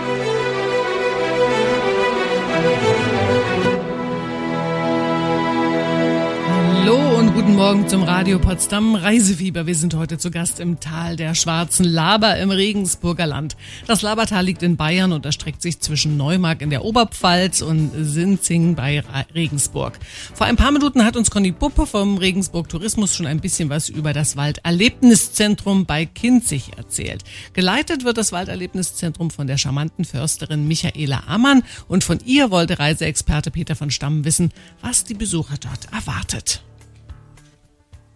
Morgen 7.62 7.88
zum 7.88 8.02
Radio 8.02 8.40
Potsdam 8.40 8.96
Reisefieber. 8.96 9.68
Wir 9.68 9.76
sind 9.76 9.94
heute 9.94 10.18
zu 10.18 10.32
Gast 10.32 10.60
im 10.60 10.80
Tal 10.80 11.16
der 11.16 11.36
Schwarzen 11.36 11.86
Laber 11.86 12.36
im 12.38 12.50
Regensburger 12.50 13.28
Land. 13.28 13.56
Das 13.86 14.02
Labertal 14.02 14.44
liegt 14.44 14.64
in 14.64 14.78
Bayern 14.78 15.14
und 15.14 15.28
erstreckt 15.28 15.62
sich 15.62 15.80
zwischen 15.80 16.18
Neumark 16.18 16.64
in 16.64 16.72
der 16.72 16.84
Oberpfalz 16.84 17.62
und 17.62 17.92
Sinzing 17.96 18.74
bei 18.74 19.04
Regensburg. 19.36 20.00
Vor 20.34 20.48
ein 20.48 20.56
paar 20.56 20.72
Minuten 20.72 21.06
hat 21.06 21.16
uns 21.16 21.30
Conny 21.30 21.52
Puppe 21.52 21.86
vom 21.86 22.18
Regensburg 22.18 22.68
Tourismus 22.68 23.16
schon 23.16 23.28
ein 23.28 23.42
bisschen 23.42 23.70
was 23.70 23.90
über 23.90 24.12
das 24.12 24.36
Walderlebniszentrum 24.36 25.86
bei 25.86 26.08
Kinzig 26.08 26.72
erzählt. 26.78 27.24
Geleitet 27.54 28.04
wird 28.06 28.18
das 28.18 28.32
Walderlebniszentrum 28.32 29.30
von 29.30 29.46
der 29.46 29.60
charmanten 29.60 30.04
Försterin 30.04 30.68
Michaela 30.68 31.26
Ammann 31.28 31.62
und 31.88 32.04
von 32.04 32.18
ihr 32.26 32.50
wollte 32.50 32.80
Reiseexperte 32.80 33.52
Peter 33.52 33.76
von 33.76 33.92
Stamm 33.92 34.26
wissen, 34.26 34.52
was 34.82 35.04
die 35.04 35.14
Besucher 35.14 35.58
dort 35.62 35.94
erwartet. 35.94 36.64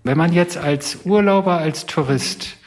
Wenn 0.06 0.20
man 0.20 0.34
jetzt 0.34 0.56
als 0.56 1.00
Urlauber, 1.04 1.58
als 1.58 1.88
Tourist, 1.88 2.58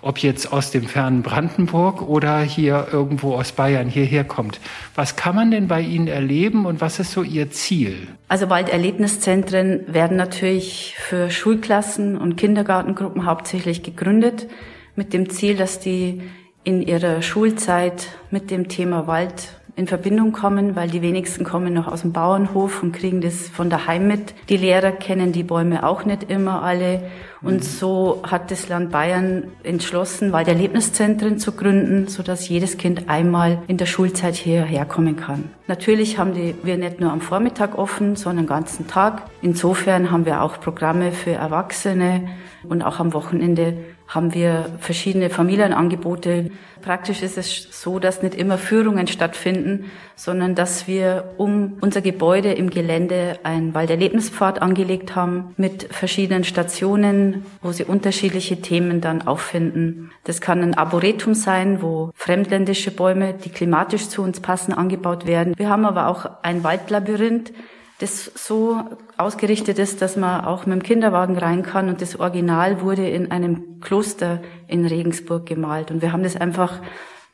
ob 0.00 0.16
jetzt 0.16 0.50
aus 0.50 0.70
dem 0.70 0.84
fernen 0.84 1.20
Brandenburg 1.20 2.00
oder 2.00 2.40
hier 2.40 2.88
irgendwo 2.90 3.34
aus 3.34 3.52
Bayern 3.52 3.86
hierher 3.86 4.24
kommt, 4.24 4.60
was 4.94 5.14
kann 5.14 5.34
man 5.36 5.50
denn 5.50 5.68
bei 5.68 5.82
Ihnen 5.82 6.08
erleben 6.08 6.64
und 6.64 6.80
was 6.80 6.98
ist 6.98 7.12
so 7.12 7.22
Ihr 7.22 7.50
Ziel? 7.50 8.08
Also 8.28 8.48
Walderlebniszentren 8.48 9.92
werden 9.92 10.16
natürlich 10.16 10.96
für 10.98 11.28
Schulklassen 11.30 12.16
und 12.16 12.36
Kindergartengruppen 12.36 13.26
hauptsächlich 13.26 13.82
gegründet 13.82 14.46
mit 14.94 15.12
dem 15.12 15.28
Ziel, 15.28 15.54
dass 15.54 15.78
die 15.78 16.22
in 16.64 16.80
ihrer 16.80 17.20
Schulzeit 17.20 18.08
mit 18.30 18.50
dem 18.50 18.68
Thema 18.68 19.06
Wald 19.06 19.50
in 19.76 19.86
Verbindung 19.86 20.32
kommen, 20.32 20.74
weil 20.74 20.88
die 20.88 21.02
wenigsten 21.02 21.44
kommen 21.44 21.74
noch 21.74 21.86
aus 21.86 22.00
dem 22.00 22.12
Bauernhof 22.12 22.82
und 22.82 22.92
kriegen 22.92 23.20
das 23.20 23.48
von 23.48 23.68
daheim 23.68 24.08
mit. 24.08 24.34
Die 24.48 24.56
Lehrer 24.56 24.90
kennen 24.90 25.32
die 25.32 25.42
Bäume 25.42 25.86
auch 25.86 26.06
nicht 26.06 26.30
immer 26.30 26.62
alle. 26.62 27.02
Und 27.42 27.62
so 27.62 28.22
hat 28.26 28.50
das 28.50 28.70
Land 28.70 28.90
Bayern 28.90 29.44
entschlossen, 29.62 30.32
Walderlebniszentren 30.32 31.38
zu 31.38 31.52
gründen, 31.52 32.08
sodass 32.08 32.48
jedes 32.48 32.78
Kind 32.78 33.10
einmal 33.10 33.58
in 33.68 33.76
der 33.76 33.84
Schulzeit 33.84 34.34
hierher 34.34 34.86
kommen 34.86 35.16
kann. 35.16 35.50
Natürlich 35.66 36.18
haben 36.18 36.32
die, 36.32 36.54
wir 36.62 36.78
nicht 36.78 36.98
nur 36.98 37.12
am 37.12 37.20
Vormittag 37.20 37.76
offen, 37.76 38.16
sondern 38.16 38.46
den 38.46 38.48
ganzen 38.48 38.86
Tag. 38.86 39.24
Insofern 39.42 40.10
haben 40.10 40.24
wir 40.24 40.40
auch 40.40 40.58
Programme 40.58 41.12
für 41.12 41.32
Erwachsene 41.32 42.28
und 42.66 42.82
auch 42.82 42.98
am 42.98 43.12
Wochenende 43.12 43.76
haben 44.08 44.34
wir 44.34 44.70
verschiedene 44.78 45.30
Familienangebote. 45.30 46.50
Praktisch 46.82 47.22
ist 47.22 47.36
es 47.36 47.68
so, 47.82 47.98
dass 47.98 48.22
nicht 48.22 48.34
immer 48.34 48.58
Führungen 48.58 49.08
stattfinden, 49.08 49.90
sondern 50.14 50.54
dass 50.54 50.86
wir 50.86 51.34
um 51.36 51.78
unser 51.80 52.00
Gebäude 52.00 52.52
im 52.52 52.70
Gelände 52.70 53.38
einen 53.42 53.74
Walderlebnispfad 53.74 54.62
angelegt 54.62 55.16
haben 55.16 55.54
mit 55.56 55.88
verschiedenen 55.92 56.44
Stationen, 56.44 57.44
wo 57.62 57.72
sie 57.72 57.84
unterschiedliche 57.84 58.60
Themen 58.60 59.00
dann 59.00 59.26
auffinden. 59.26 60.12
Das 60.24 60.40
kann 60.40 60.62
ein 60.62 60.74
Arboretum 60.74 61.34
sein, 61.34 61.82
wo 61.82 62.10
fremdländische 62.14 62.92
Bäume, 62.92 63.34
die 63.34 63.50
klimatisch 63.50 64.08
zu 64.08 64.22
uns 64.22 64.40
passen, 64.40 64.72
angebaut 64.72 65.26
werden. 65.26 65.54
Wir 65.56 65.68
haben 65.68 65.84
aber 65.84 66.06
auch 66.06 66.30
ein 66.42 66.62
Waldlabyrinth, 66.62 67.52
das 67.98 68.30
so 68.34 68.80
ausgerichtet 69.16 69.78
ist, 69.78 70.02
dass 70.02 70.16
man 70.16 70.44
auch 70.44 70.66
mit 70.66 70.74
dem 70.74 70.82
Kinderwagen 70.82 71.38
rein 71.38 71.62
kann. 71.62 71.88
Und 71.88 72.02
das 72.02 72.18
Original 72.18 72.82
wurde 72.82 73.08
in 73.08 73.30
einem 73.30 73.80
Kloster 73.80 74.42
in 74.68 74.84
Regensburg 74.84 75.46
gemalt. 75.46 75.90
Und 75.90 76.02
wir 76.02 76.12
haben 76.12 76.22
das 76.22 76.36
einfach 76.36 76.80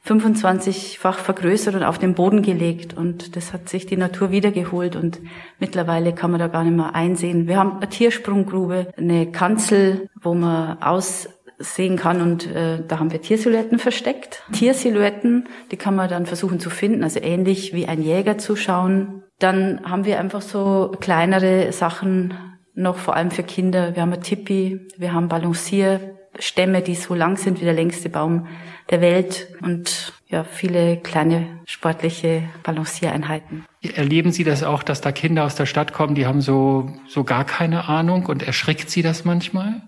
25-fach 0.06 1.18
vergrößert 1.18 1.74
und 1.74 1.84
auf 1.84 1.98
den 1.98 2.14
Boden 2.14 2.42
gelegt. 2.42 2.96
Und 2.96 3.36
das 3.36 3.52
hat 3.52 3.68
sich 3.68 3.86
die 3.86 3.96
Natur 3.96 4.30
wiedergeholt. 4.30 4.94
Und 4.94 5.20
mittlerweile 5.58 6.12
kann 6.12 6.30
man 6.30 6.40
da 6.40 6.48
gar 6.48 6.64
nicht 6.64 6.76
mehr 6.76 6.94
einsehen. 6.94 7.48
Wir 7.48 7.58
haben 7.58 7.76
eine 7.76 7.88
Tiersprunggrube, 7.88 8.92
eine 8.96 9.30
Kanzel, 9.30 10.08
wo 10.20 10.34
man 10.34 10.80
aus 10.82 11.28
sehen 11.62 11.96
kann 11.96 12.20
und 12.20 12.46
äh, 12.46 12.82
da 12.86 12.98
haben 12.98 13.12
wir 13.12 13.20
Tiersilhouetten 13.20 13.78
versteckt. 13.78 14.42
Tiersilhouetten, 14.52 15.48
die 15.70 15.76
kann 15.76 15.94
man 15.94 16.08
dann 16.08 16.26
versuchen 16.26 16.60
zu 16.60 16.70
finden, 16.70 17.02
also 17.04 17.20
ähnlich 17.20 17.72
wie 17.72 17.86
ein 17.86 18.02
Jäger 18.02 18.38
zu 18.38 18.56
schauen. 18.56 19.22
Dann 19.38 19.80
haben 19.84 20.04
wir 20.04 20.18
einfach 20.18 20.42
so 20.42 20.94
kleinere 21.00 21.72
Sachen 21.72 22.34
noch, 22.74 22.96
vor 22.96 23.16
allem 23.16 23.30
für 23.30 23.42
Kinder. 23.42 23.94
Wir 23.94 24.02
haben 24.02 24.12
ein 24.12 24.22
Tipi, 24.22 24.88
wir 24.96 25.12
haben 25.12 25.28
Balancierstämme, 25.28 26.82
die 26.82 26.94
so 26.94 27.14
lang 27.14 27.36
sind 27.36 27.60
wie 27.60 27.64
der 27.64 27.74
längste 27.74 28.08
Baum 28.08 28.46
der 28.90 29.00
Welt 29.00 29.48
und 29.62 30.12
ja, 30.28 30.44
viele 30.44 30.96
kleine 30.96 31.60
sportliche 31.66 32.44
Balanciereinheiten. 32.62 33.64
Erleben 33.82 34.32
Sie 34.32 34.44
das 34.44 34.62
auch, 34.62 34.82
dass 34.82 35.00
da 35.00 35.12
Kinder 35.12 35.44
aus 35.44 35.54
der 35.54 35.66
Stadt 35.66 35.92
kommen, 35.92 36.14
die 36.14 36.26
haben 36.26 36.40
so, 36.40 36.90
so 37.06 37.24
gar 37.24 37.44
keine 37.44 37.88
Ahnung 37.88 38.26
und 38.26 38.42
erschrickt 38.42 38.90
Sie 38.90 39.02
das 39.02 39.24
manchmal? 39.24 39.82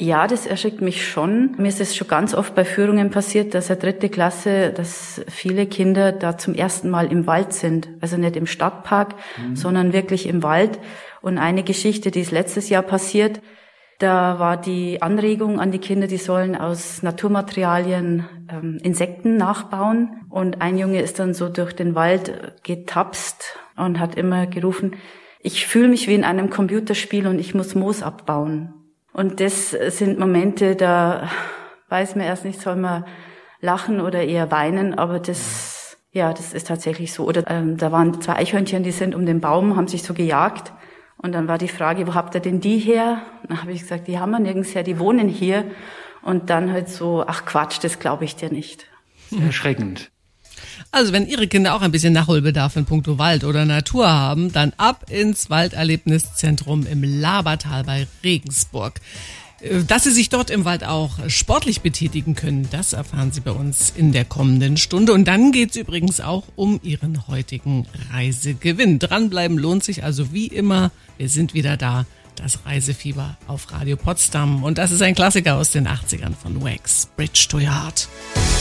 Ja, 0.00 0.26
das 0.26 0.46
erschreckt 0.46 0.80
mich 0.80 1.06
schon. 1.06 1.54
Mir 1.58 1.68
ist 1.68 1.78
es 1.78 1.94
schon 1.94 2.08
ganz 2.08 2.32
oft 2.32 2.54
bei 2.54 2.64
Führungen 2.64 3.10
passiert, 3.10 3.52
dass 3.52 3.70
eine 3.70 3.80
dritte 3.80 4.08
Klasse, 4.08 4.70
dass 4.70 5.20
viele 5.28 5.66
Kinder 5.66 6.10
da 6.10 6.38
zum 6.38 6.54
ersten 6.54 6.88
Mal 6.88 7.12
im 7.12 7.26
Wald 7.26 7.52
sind. 7.52 7.90
Also 8.00 8.16
nicht 8.16 8.34
im 8.34 8.46
Stadtpark, 8.46 9.14
mhm. 9.36 9.56
sondern 9.56 9.92
wirklich 9.92 10.26
im 10.26 10.42
Wald. 10.42 10.78
Und 11.20 11.36
eine 11.36 11.62
Geschichte, 11.64 12.10
die 12.10 12.20
ist 12.20 12.30
letztes 12.30 12.70
Jahr 12.70 12.82
passiert, 12.82 13.42
da 13.98 14.38
war 14.38 14.56
die 14.56 15.02
Anregung 15.02 15.60
an 15.60 15.70
die 15.70 15.78
Kinder, 15.78 16.06
die 16.06 16.16
sollen 16.16 16.56
aus 16.56 17.02
Naturmaterialien 17.02 18.26
ähm, 18.50 18.78
Insekten 18.82 19.36
nachbauen. 19.36 20.22
Und 20.30 20.62
ein 20.62 20.78
Junge 20.78 21.02
ist 21.02 21.18
dann 21.18 21.34
so 21.34 21.50
durch 21.50 21.74
den 21.74 21.94
Wald 21.94 22.62
getapst 22.62 23.58
und 23.76 24.00
hat 24.00 24.14
immer 24.14 24.46
gerufen, 24.46 24.96
ich 25.40 25.66
fühle 25.66 25.88
mich 25.88 26.08
wie 26.08 26.14
in 26.14 26.24
einem 26.24 26.48
Computerspiel 26.48 27.26
und 27.26 27.38
ich 27.38 27.54
muss 27.54 27.74
Moos 27.74 28.02
abbauen. 28.02 28.79
Und 29.20 29.38
das 29.40 29.72
sind 29.72 30.18
Momente, 30.18 30.76
da 30.76 31.30
weiß 31.90 32.16
man 32.16 32.24
erst 32.24 32.46
nicht, 32.46 32.58
soll 32.58 32.76
man 32.76 33.04
lachen 33.60 34.00
oder 34.00 34.22
eher 34.22 34.50
weinen, 34.50 34.94
aber 34.94 35.18
das, 35.18 35.98
ja, 36.10 36.32
das 36.32 36.54
ist 36.54 36.68
tatsächlich 36.68 37.12
so. 37.12 37.26
Oder 37.26 37.44
ähm, 37.50 37.76
da 37.76 37.92
waren 37.92 38.18
zwei 38.22 38.36
Eichhörnchen, 38.36 38.82
die 38.82 38.92
sind 38.92 39.14
um 39.14 39.26
den 39.26 39.42
Baum, 39.42 39.76
haben 39.76 39.88
sich 39.88 40.04
so 40.04 40.14
gejagt. 40.14 40.72
Und 41.18 41.32
dann 41.32 41.48
war 41.48 41.58
die 41.58 41.68
Frage, 41.68 42.06
wo 42.06 42.14
habt 42.14 42.34
ihr 42.34 42.40
denn 42.40 42.60
die 42.60 42.78
her? 42.78 43.20
Dann 43.46 43.60
habe 43.60 43.72
ich 43.72 43.80
gesagt, 43.82 44.08
die 44.08 44.18
haben 44.18 44.30
wir 44.30 44.38
nirgends 44.38 44.74
her, 44.74 44.84
die 44.84 44.98
wohnen 44.98 45.28
hier. 45.28 45.66
Und 46.22 46.48
dann 46.48 46.72
halt 46.72 46.88
so, 46.88 47.22
ach 47.26 47.44
Quatsch, 47.44 47.78
das 47.82 47.98
glaube 47.98 48.24
ich 48.24 48.36
dir 48.36 48.50
nicht. 48.50 48.86
Erschreckend. 49.38 50.10
Also 50.90 51.12
wenn 51.12 51.26
Ihre 51.26 51.48
Kinder 51.48 51.74
auch 51.74 51.82
ein 51.82 51.92
bisschen 51.92 52.12
Nachholbedarf 52.12 52.76
in 52.76 52.84
puncto 52.84 53.18
Wald 53.18 53.44
oder 53.44 53.64
Natur 53.64 54.08
haben, 54.08 54.52
dann 54.52 54.72
ab 54.76 55.06
ins 55.10 55.50
Walderlebniszentrum 55.50 56.86
im 56.86 57.02
Labertal 57.02 57.84
bei 57.84 58.06
Regensburg. 58.24 59.00
Äh, 59.60 59.84
dass 59.84 60.04
Sie 60.04 60.10
sich 60.10 60.28
dort 60.28 60.50
im 60.50 60.64
Wald 60.64 60.84
auch 60.84 61.18
sportlich 61.28 61.80
betätigen 61.80 62.34
können, 62.34 62.68
das 62.70 62.92
erfahren 62.92 63.32
Sie 63.32 63.40
bei 63.40 63.52
uns 63.52 63.92
in 63.96 64.12
der 64.12 64.24
kommenden 64.24 64.76
Stunde. 64.76 65.12
Und 65.12 65.26
dann 65.26 65.52
geht 65.52 65.70
es 65.70 65.76
übrigens 65.76 66.20
auch 66.20 66.44
um 66.56 66.80
Ihren 66.82 67.26
heutigen 67.28 67.86
Reisegewinn. 68.12 68.98
Dranbleiben 68.98 69.58
lohnt 69.58 69.84
sich 69.84 70.04
also 70.04 70.32
wie 70.32 70.46
immer. 70.46 70.90
Wir 71.18 71.28
sind 71.28 71.54
wieder 71.54 71.76
da. 71.76 72.06
Das 72.36 72.64
Reisefieber 72.64 73.36
auf 73.48 73.70
Radio 73.70 73.96
Potsdam. 73.96 74.62
Und 74.62 74.78
das 74.78 74.92
ist 74.92 75.02
ein 75.02 75.14
Klassiker 75.14 75.56
aus 75.56 75.72
den 75.72 75.86
80ern 75.86 76.34
von 76.34 76.62
Wax. 76.62 77.08
Bridge 77.16 77.46
to 77.50 77.58
Your 77.58 77.74
Heart. 77.74 78.08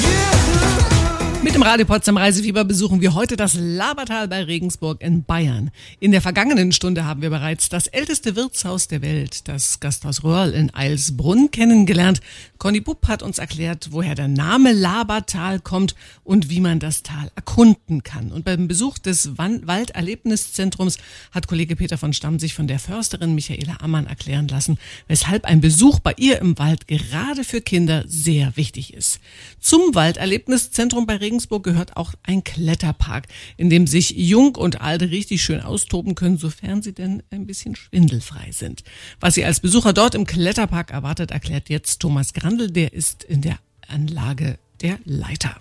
Yeah. 0.01 0.99
Mit 1.41 1.55
dem 1.55 1.63
Radio 1.63 1.86
Potsdam 1.86 2.17
Reisefieber 2.17 2.65
besuchen 2.65 3.00
wir 3.00 3.13
heute 3.13 3.38
das 3.38 3.53
Labertal 3.58 4.27
bei 4.27 4.43
Regensburg 4.43 5.01
in 5.01 5.24
Bayern. 5.24 5.72
In 6.01 6.12
der 6.12 6.22
vergangenen 6.22 6.74
Stunde 6.74 7.05
haben 7.05 7.22
wir 7.22 7.29
bereits 7.29 7.69
das 7.69 7.88
älteste 7.88 8.36
Wirtshaus 8.36 8.89
der 8.89 9.01
Welt, 9.01 9.48
das 9.48 9.79
Gasthaus 9.79 10.25
Röhrl 10.25 10.51
in 10.51 10.74
Eilsbrunn, 10.75 11.50
kennengelernt. 11.50 12.19
Conny 12.58 12.81
Bub 12.81 13.08
hat 13.08 13.24
uns 13.24 13.39
erklärt, 13.39 13.88
woher 13.91 14.15
der 14.15 14.27
Name 14.27 14.74
Labertal 14.74 15.62
kommt 15.62 15.96
und 16.25 16.50
wie 16.50 16.60
man 16.60 16.79
das 16.79 17.03
Tal 17.03 17.31
erkunden 17.34 18.03
kann. 18.03 18.34
Und 18.34 18.43
beim 18.43 18.67
Besuch 18.67 18.98
des 18.98 19.38
Walderlebniszentrums 19.38 20.98
hat 21.31 21.48
Kollege 21.48 21.77
Peter 21.77 21.98
von 21.98 22.12
Stamm 22.12 22.38
sich 22.39 22.53
von 22.53 22.67
der 22.67 22.79
Försterin 22.79 23.34
Michaela 23.34 23.77
Ammann 23.79 24.08
erklären 24.08 24.50
lassen, 24.50 24.77
weshalb 25.08 25.46
ein 25.46 25.62
Besuch 25.62 26.00
bei 26.00 26.13
ihr 26.17 26.39
im 26.39 26.60
Wald 26.60 26.88
gerade 26.88 27.46
für 27.46 27.62
Kinder 27.62 28.03
sehr 28.08 28.58
wichtig 28.58 28.93
ist. 28.93 29.22
Zum 29.62 29.96
Walderlebniszentrum 29.96 31.05
bei 31.05 31.15
Regensburg 31.15 31.28
gehört 31.38 31.98
auch 31.98 32.13
ein 32.24 32.43
Kletterpark, 32.43 33.27
in 33.57 33.69
dem 33.69 33.88
sich 33.88 34.12
Jung 34.12 34.55
und 34.55 34.81
Alte 34.81 35.12
richtig 35.12 35.43
schön 35.43 35.62
austoben 35.62 36.15
können, 36.15 36.38
sofern 36.38 36.81
sie 36.81 36.93
denn 36.93 37.24
ein 37.29 37.45
bisschen 37.45 37.75
schwindelfrei 37.75 38.51
sind. 38.51 38.83
Was 39.19 39.36
Sie 39.36 39.45
als 39.45 39.59
Besucher 39.59 39.93
dort 39.93 40.15
im 40.15 40.25
Kletterpark 40.25 40.91
erwartet, 40.91 41.31
erklärt 41.31 41.69
jetzt 41.69 42.00
Thomas 42.00 42.33
Grandl, 42.33 42.71
der 42.71 42.93
ist 42.93 43.24
in 43.24 43.41
der 43.41 43.59
Anlage 43.88 44.57
der 44.81 44.98
Leiter. 45.05 45.55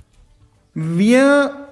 Wir 0.75 1.69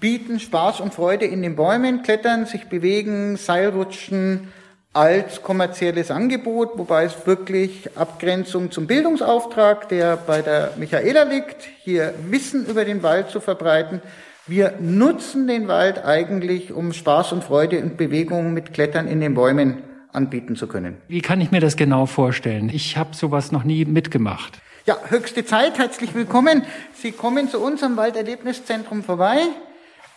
bieten 0.00 0.40
Spaß 0.40 0.80
und 0.80 0.94
Freude 0.94 1.26
in 1.26 1.42
den 1.42 1.56
Bäumen, 1.56 2.02
Klettern, 2.02 2.46
sich 2.46 2.64
bewegen, 2.64 3.36
Seilrutschen, 3.36 4.48
als 4.92 5.42
kommerzielles 5.42 6.10
Angebot, 6.10 6.70
wobei 6.76 7.04
es 7.04 7.26
wirklich 7.26 7.96
Abgrenzung 7.96 8.70
zum 8.70 8.86
Bildungsauftrag, 8.86 9.88
der 9.88 10.16
bei 10.16 10.42
der 10.42 10.72
Michaela 10.76 11.22
liegt, 11.22 11.68
hier 11.82 12.14
Wissen 12.28 12.66
über 12.66 12.84
den 12.84 13.02
Wald 13.02 13.30
zu 13.30 13.40
verbreiten. 13.40 14.02
Wir 14.46 14.74
nutzen 14.80 15.46
den 15.46 15.68
Wald 15.68 16.04
eigentlich, 16.04 16.72
um 16.72 16.92
Spaß 16.92 17.32
und 17.32 17.44
Freude 17.44 17.80
und 17.80 17.96
Bewegung 17.96 18.54
mit 18.54 18.72
Klettern 18.72 19.06
in 19.06 19.20
den 19.20 19.34
Bäumen 19.34 19.82
anbieten 20.12 20.56
zu 20.56 20.66
können. 20.66 20.96
Wie 21.06 21.20
kann 21.20 21.40
ich 21.40 21.50
mir 21.50 21.60
das 21.60 21.76
genau 21.76 22.06
vorstellen? 22.06 22.70
Ich 22.72 22.96
habe 22.96 23.14
sowas 23.14 23.52
noch 23.52 23.64
nie 23.64 23.84
mitgemacht. 23.84 24.58
Ja, 24.86 24.96
höchste 25.08 25.44
Zeit, 25.44 25.78
herzlich 25.78 26.14
willkommen. 26.14 26.64
Sie 26.94 27.12
kommen 27.12 27.50
zu 27.50 27.60
uns 27.60 27.82
am 27.82 27.98
Walderlebniszentrum 27.98 29.04
vorbei, 29.04 29.36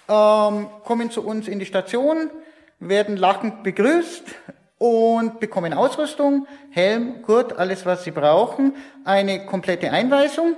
ähm, 0.07 0.67
kommen 0.86 1.12
zu 1.12 1.25
uns 1.25 1.49
in 1.49 1.60
die 1.60 1.65
Station, 1.65 2.29
werden 2.79 3.17
lachend 3.17 3.63
begrüßt, 3.63 4.23
und 4.82 5.39
bekommen 5.39 5.74
Ausrüstung, 5.76 6.48
Helm, 6.72 7.22
Gurt, 7.22 7.56
alles 7.60 7.86
was 7.86 8.04
sie 8.04 8.10
brauchen, 8.10 8.74
eine 9.06 9.46
komplette 9.46 9.91
Einweisung. 9.91 10.56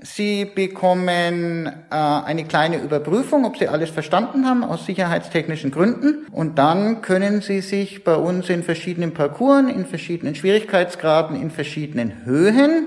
Sie 0.00 0.46
bekommen 0.46 1.66
äh, 1.66 1.94
eine 1.94 2.44
kleine 2.44 2.78
Überprüfung, 2.78 3.44
ob 3.44 3.58
Sie 3.58 3.68
alles 3.68 3.90
verstanden 3.90 4.46
haben, 4.46 4.64
aus 4.64 4.86
sicherheitstechnischen 4.86 5.70
Gründen. 5.70 6.26
Und 6.32 6.56
dann 6.56 7.02
können 7.02 7.42
Sie 7.42 7.60
sich 7.60 8.02
bei 8.02 8.14
uns 8.14 8.48
in 8.48 8.62
verschiedenen 8.62 9.12
Parcours, 9.12 9.70
in 9.70 9.84
verschiedenen 9.84 10.34
Schwierigkeitsgraden, 10.34 11.38
in 11.38 11.50
verschiedenen 11.50 12.24
Höhen 12.24 12.86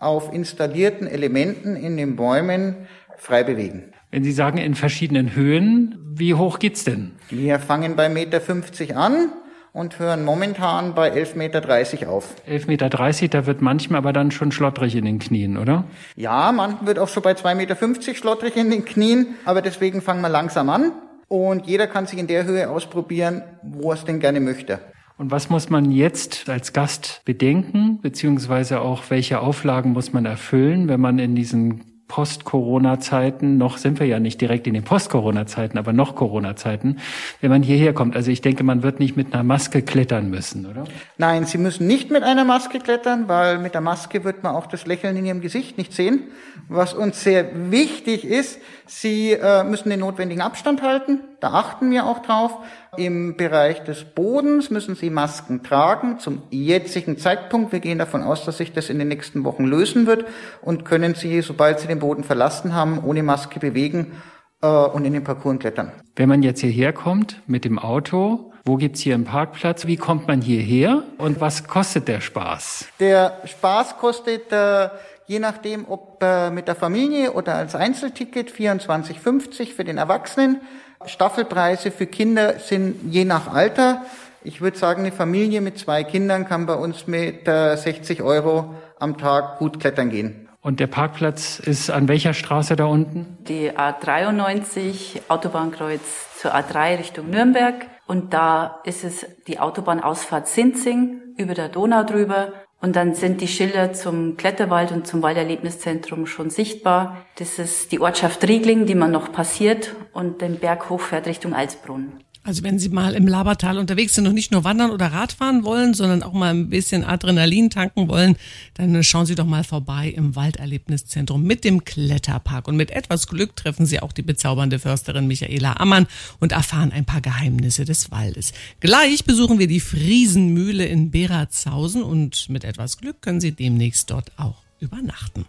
auf 0.00 0.32
installierten 0.32 1.06
Elementen 1.06 1.76
in 1.76 1.96
den 1.96 2.16
Bäumen 2.16 2.88
frei 3.18 3.44
bewegen. 3.44 3.92
Wenn 4.10 4.24
Sie 4.24 4.32
sagen 4.32 4.58
in 4.58 4.74
verschiedenen 4.74 5.36
Höhen, 5.36 5.96
wie 6.12 6.34
hoch 6.34 6.58
geht's 6.58 6.82
denn? 6.82 7.12
Wir 7.30 7.60
fangen 7.60 7.94
bei 7.94 8.08
Meter 8.08 8.40
50 8.40 8.96
an 8.96 9.30
und 9.72 9.98
hören 9.98 10.24
momentan 10.24 10.94
bei 10.94 11.12
11,30 11.12 11.36
Meter 11.36 12.10
auf. 12.10 12.34
11,30 12.48 12.66
Meter, 12.66 12.88
da 13.28 13.46
wird 13.46 13.62
manchmal 13.62 13.98
aber 13.98 14.12
dann 14.12 14.30
schon 14.30 14.52
schlottrig 14.52 14.94
in 14.94 15.04
den 15.04 15.18
Knien, 15.18 15.56
oder? 15.56 15.84
Ja, 16.16 16.52
manchmal 16.52 16.86
wird 16.86 16.98
auch 16.98 17.08
schon 17.08 17.22
bei 17.22 17.32
2,50 17.32 17.54
Meter 17.54 18.14
schlottrig 18.14 18.56
in 18.56 18.70
den 18.70 18.84
Knien, 18.84 19.34
aber 19.44 19.62
deswegen 19.62 20.02
fangen 20.02 20.20
wir 20.20 20.28
langsam 20.28 20.68
an 20.68 20.92
und 21.28 21.66
jeder 21.66 21.86
kann 21.86 22.06
sich 22.06 22.18
in 22.18 22.26
der 22.26 22.44
Höhe 22.44 22.68
ausprobieren, 22.68 23.42
wo 23.62 23.90
er 23.90 23.94
es 23.94 24.04
denn 24.04 24.20
gerne 24.20 24.40
möchte. 24.40 24.80
Und 25.16 25.30
was 25.30 25.50
muss 25.50 25.70
man 25.70 25.90
jetzt 25.90 26.48
als 26.48 26.72
Gast 26.72 27.22
bedenken, 27.24 28.00
beziehungsweise 28.02 28.80
auch 28.80 29.04
welche 29.08 29.40
Auflagen 29.40 29.92
muss 29.92 30.12
man 30.12 30.24
erfüllen, 30.24 30.88
wenn 30.88 31.00
man 31.00 31.18
in 31.18 31.34
diesen 31.34 31.91
Post-Corona-Zeiten, 32.12 33.56
noch 33.56 33.78
sind 33.78 33.98
wir 33.98 34.06
ja 34.06 34.20
nicht 34.20 34.38
direkt 34.38 34.66
in 34.66 34.74
den 34.74 34.84
Post-Corona-Zeiten, 34.84 35.78
aber 35.78 35.94
noch 35.94 36.14
Corona-Zeiten, 36.14 36.98
wenn 37.40 37.48
man 37.48 37.62
hierher 37.62 37.94
kommt. 37.94 38.14
Also 38.14 38.30
ich 38.30 38.42
denke, 38.42 38.64
man 38.64 38.82
wird 38.82 39.00
nicht 39.00 39.16
mit 39.16 39.32
einer 39.32 39.42
Maske 39.42 39.80
klettern 39.80 40.28
müssen, 40.28 40.66
oder? 40.66 40.84
Nein, 41.16 41.46
Sie 41.46 41.56
müssen 41.56 41.86
nicht 41.86 42.10
mit 42.10 42.22
einer 42.22 42.44
Maske 42.44 42.80
klettern, 42.80 43.28
weil 43.28 43.58
mit 43.58 43.72
der 43.72 43.80
Maske 43.80 44.24
wird 44.24 44.42
man 44.42 44.54
auch 44.54 44.66
das 44.66 44.84
Lächeln 44.84 45.16
in 45.16 45.24
Ihrem 45.24 45.40
Gesicht 45.40 45.78
nicht 45.78 45.94
sehen. 45.94 46.24
Was 46.68 46.92
uns 46.92 47.24
sehr 47.24 47.70
wichtig 47.70 48.26
ist, 48.26 48.60
Sie 48.84 49.32
äh, 49.32 49.64
müssen 49.64 49.88
den 49.88 50.00
notwendigen 50.00 50.42
Abstand 50.42 50.82
halten. 50.82 51.20
Da 51.40 51.54
achten 51.54 51.90
wir 51.90 52.04
auch 52.04 52.18
drauf. 52.18 52.58
Im 52.98 53.38
Bereich 53.38 53.82
des 53.84 54.04
Bodens 54.04 54.68
müssen 54.68 54.96
Sie 54.96 55.08
Masken 55.08 55.62
tragen 55.62 56.18
zum 56.18 56.42
jetzigen 56.50 57.16
Zeitpunkt. 57.16 57.72
Wir 57.72 57.80
gehen 57.80 57.96
davon 57.96 58.22
aus, 58.22 58.44
dass 58.44 58.58
sich 58.58 58.74
das 58.74 58.90
in 58.90 58.98
den 58.98 59.08
nächsten 59.08 59.44
Wochen 59.44 59.64
lösen 59.64 60.06
wird 60.06 60.26
und 60.60 60.84
können 60.84 61.14
Sie, 61.14 61.40
sobald 61.40 61.80
Sie 61.80 61.86
den 61.86 62.00
Boden 62.00 62.22
verlassen 62.22 62.74
haben, 62.74 63.02
ohne 63.02 63.22
Maske 63.22 63.60
bewegen 63.60 64.20
äh, 64.60 64.66
und 64.66 65.06
in 65.06 65.14
den 65.14 65.24
Parcours 65.24 65.58
klettern. 65.60 65.90
Wenn 66.16 66.28
man 66.28 66.42
jetzt 66.42 66.60
hierher 66.60 66.92
kommt 66.92 67.40
mit 67.46 67.64
dem 67.64 67.78
Auto, 67.78 68.52
wo 68.66 68.76
gibt's 68.76 69.00
hier 69.00 69.14
einen 69.14 69.24
Parkplatz? 69.24 69.86
Wie 69.86 69.96
kommt 69.96 70.28
man 70.28 70.42
hierher? 70.42 71.02
Und 71.16 71.40
was 71.40 71.66
kostet 71.66 72.08
der 72.08 72.20
Spaß? 72.20 72.88
Der 73.00 73.40
Spaß 73.46 73.96
kostet 73.96 74.52
äh, 74.52 74.90
je 75.26 75.38
nachdem, 75.38 75.86
ob 75.88 76.22
äh, 76.22 76.50
mit 76.50 76.68
der 76.68 76.74
Familie 76.74 77.32
oder 77.32 77.54
als 77.54 77.74
Einzelticket 77.74 78.50
24,50 78.50 79.72
für 79.74 79.84
den 79.84 79.96
Erwachsenen. 79.96 80.60
Staffelpreise 81.06 81.90
für 81.90 82.06
Kinder 82.06 82.58
sind 82.58 83.12
je 83.12 83.24
nach 83.24 83.52
Alter. 83.52 84.02
Ich 84.44 84.60
würde 84.60 84.76
sagen, 84.76 85.02
eine 85.02 85.12
Familie 85.12 85.60
mit 85.60 85.78
zwei 85.78 86.02
Kindern 86.04 86.46
kann 86.46 86.66
bei 86.66 86.74
uns 86.74 87.06
mit 87.06 87.46
äh, 87.46 87.76
60 87.76 88.22
Euro 88.22 88.74
am 88.98 89.18
Tag 89.18 89.58
gut 89.58 89.80
klettern 89.80 90.10
gehen. 90.10 90.48
Und 90.60 90.78
der 90.78 90.86
Parkplatz 90.86 91.58
ist 91.58 91.90
an 91.90 92.06
welcher 92.06 92.34
Straße 92.34 92.76
da 92.76 92.84
unten? 92.84 93.38
Die 93.48 93.72
A93 93.72 95.22
Autobahnkreuz 95.28 96.00
zur 96.38 96.54
A3 96.54 96.98
Richtung 96.98 97.30
Nürnberg. 97.30 97.74
Und 98.06 98.32
da 98.32 98.80
ist 98.84 99.04
es 99.04 99.26
die 99.48 99.58
Autobahnausfahrt 99.58 100.46
Sinzing 100.46 101.20
über 101.36 101.54
der 101.54 101.68
Donau 101.68 102.04
drüber. 102.04 102.52
Und 102.82 102.96
dann 102.96 103.14
sind 103.14 103.40
die 103.40 103.46
Schilder 103.46 103.92
zum 103.92 104.36
Kletterwald 104.36 104.90
und 104.90 105.06
zum 105.06 105.22
Walderlebniszentrum 105.22 106.26
schon 106.26 106.50
sichtbar. 106.50 107.24
Das 107.36 107.60
ist 107.60 107.92
die 107.92 108.00
Ortschaft 108.00 108.42
Riegling, 108.42 108.86
die 108.86 108.96
man 108.96 109.12
noch 109.12 109.30
passiert 109.30 109.94
und 110.12 110.42
den 110.42 110.58
Berg 110.58 110.90
hochfährt 110.90 111.28
Richtung 111.28 111.54
Alsbrunn. 111.54 112.24
Also 112.44 112.64
wenn 112.64 112.80
Sie 112.80 112.88
mal 112.88 113.14
im 113.14 113.28
Labertal 113.28 113.78
unterwegs 113.78 114.14
sind 114.14 114.26
und 114.26 114.34
nicht 114.34 114.50
nur 114.50 114.64
wandern 114.64 114.90
oder 114.90 115.06
Radfahren 115.12 115.62
wollen, 115.62 115.94
sondern 115.94 116.24
auch 116.24 116.32
mal 116.32 116.50
ein 116.50 116.70
bisschen 116.70 117.04
Adrenalin 117.04 117.70
tanken 117.70 118.08
wollen, 118.08 118.36
dann 118.74 119.04
schauen 119.04 119.26
Sie 119.26 119.36
doch 119.36 119.46
mal 119.46 119.62
vorbei 119.62 120.08
im 120.08 120.34
Walderlebniszentrum 120.34 121.44
mit 121.44 121.62
dem 121.62 121.84
Kletterpark. 121.84 122.66
Und 122.66 122.76
mit 122.76 122.90
etwas 122.90 123.28
Glück 123.28 123.54
treffen 123.54 123.86
Sie 123.86 124.00
auch 124.00 124.10
die 124.10 124.22
bezaubernde 124.22 124.80
Försterin 124.80 125.28
Michaela 125.28 125.74
Ammann 125.78 126.08
und 126.40 126.50
erfahren 126.50 126.90
ein 126.90 127.04
paar 127.04 127.20
Geheimnisse 127.20 127.84
des 127.84 128.10
Waldes. 128.10 128.52
Gleich 128.80 129.24
besuchen 129.24 129.60
wir 129.60 129.68
die 129.68 129.80
Friesenmühle 129.80 130.84
in 130.84 131.12
Beratshausen 131.12 132.02
und 132.02 132.48
mit 132.48 132.64
etwas 132.64 132.98
Glück 132.98 133.22
können 133.22 133.40
Sie 133.40 133.52
demnächst 133.52 134.10
dort 134.10 134.32
auch 134.36 134.62
übernachten. 134.80 135.46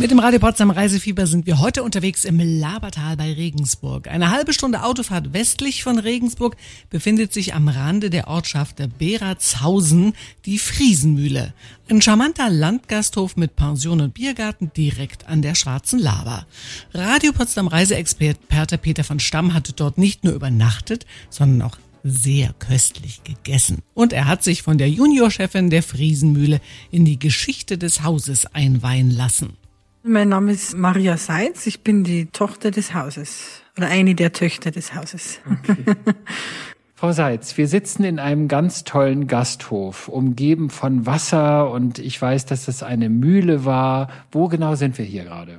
Mit 0.00 0.10
dem 0.10 0.18
Radio 0.18 0.40
Potsdam 0.40 0.70
Reisefieber 0.70 1.26
sind 1.26 1.44
wir 1.44 1.58
heute 1.58 1.82
unterwegs 1.82 2.24
im 2.24 2.40
Labertal 2.40 3.18
bei 3.18 3.34
Regensburg. 3.34 4.08
Eine 4.08 4.30
halbe 4.30 4.54
Stunde 4.54 4.82
Autofahrt 4.82 5.34
westlich 5.34 5.82
von 5.82 5.98
Regensburg 5.98 6.56
befindet 6.88 7.34
sich 7.34 7.52
am 7.52 7.68
Rande 7.68 8.08
der 8.08 8.26
Ortschaft 8.26 8.78
der 8.78 8.86
Beratshausen 8.86 10.14
die 10.46 10.58
Friesenmühle. 10.58 11.52
Ein 11.90 12.00
charmanter 12.00 12.48
Landgasthof 12.48 13.36
mit 13.36 13.56
Pension 13.56 14.00
und 14.00 14.14
Biergarten 14.14 14.72
direkt 14.74 15.26
an 15.28 15.42
der 15.42 15.54
Schwarzen 15.54 15.98
Laber. 15.98 16.46
Radio 16.94 17.32
Potsdam 17.32 17.66
Reiseexperte 17.68 18.78
Peter 18.78 19.04
von 19.04 19.20
Stamm 19.20 19.52
hat 19.52 19.78
dort 19.78 19.98
nicht 19.98 20.24
nur 20.24 20.32
übernachtet, 20.32 21.04
sondern 21.28 21.68
auch 21.68 21.76
sehr 22.02 22.54
köstlich 22.58 23.22
gegessen. 23.24 23.82
Und 23.92 24.14
er 24.14 24.24
hat 24.24 24.44
sich 24.44 24.62
von 24.62 24.78
der 24.78 24.88
Juniorchefin 24.88 25.68
der 25.68 25.82
Friesenmühle 25.82 26.62
in 26.90 27.04
die 27.04 27.18
Geschichte 27.18 27.76
des 27.76 28.02
Hauses 28.02 28.46
einweihen 28.46 29.10
lassen. 29.10 29.58
Mein 30.02 30.30
Name 30.30 30.52
ist 30.52 30.78
Maria 30.78 31.18
Seitz. 31.18 31.66
Ich 31.66 31.82
bin 31.82 32.04
die 32.04 32.26
Tochter 32.26 32.70
des 32.70 32.94
Hauses 32.94 33.62
oder 33.76 33.88
eine 33.88 34.14
der 34.14 34.32
Töchter 34.32 34.70
des 34.70 34.94
Hauses. 34.94 35.40
Okay. 35.44 35.84
Frau 36.94 37.12
Seitz, 37.12 37.58
wir 37.58 37.68
sitzen 37.68 38.04
in 38.04 38.18
einem 38.18 38.48
ganz 38.48 38.84
tollen 38.84 39.26
Gasthof, 39.26 40.08
umgeben 40.08 40.70
von 40.70 41.04
Wasser 41.04 41.70
und 41.70 41.98
ich 41.98 42.20
weiß, 42.20 42.46
dass 42.46 42.64
das 42.64 42.82
eine 42.82 43.10
Mühle 43.10 43.66
war. 43.66 44.08
Wo 44.32 44.48
genau 44.48 44.74
sind 44.74 44.96
wir 44.96 45.04
hier 45.04 45.24
gerade? 45.24 45.58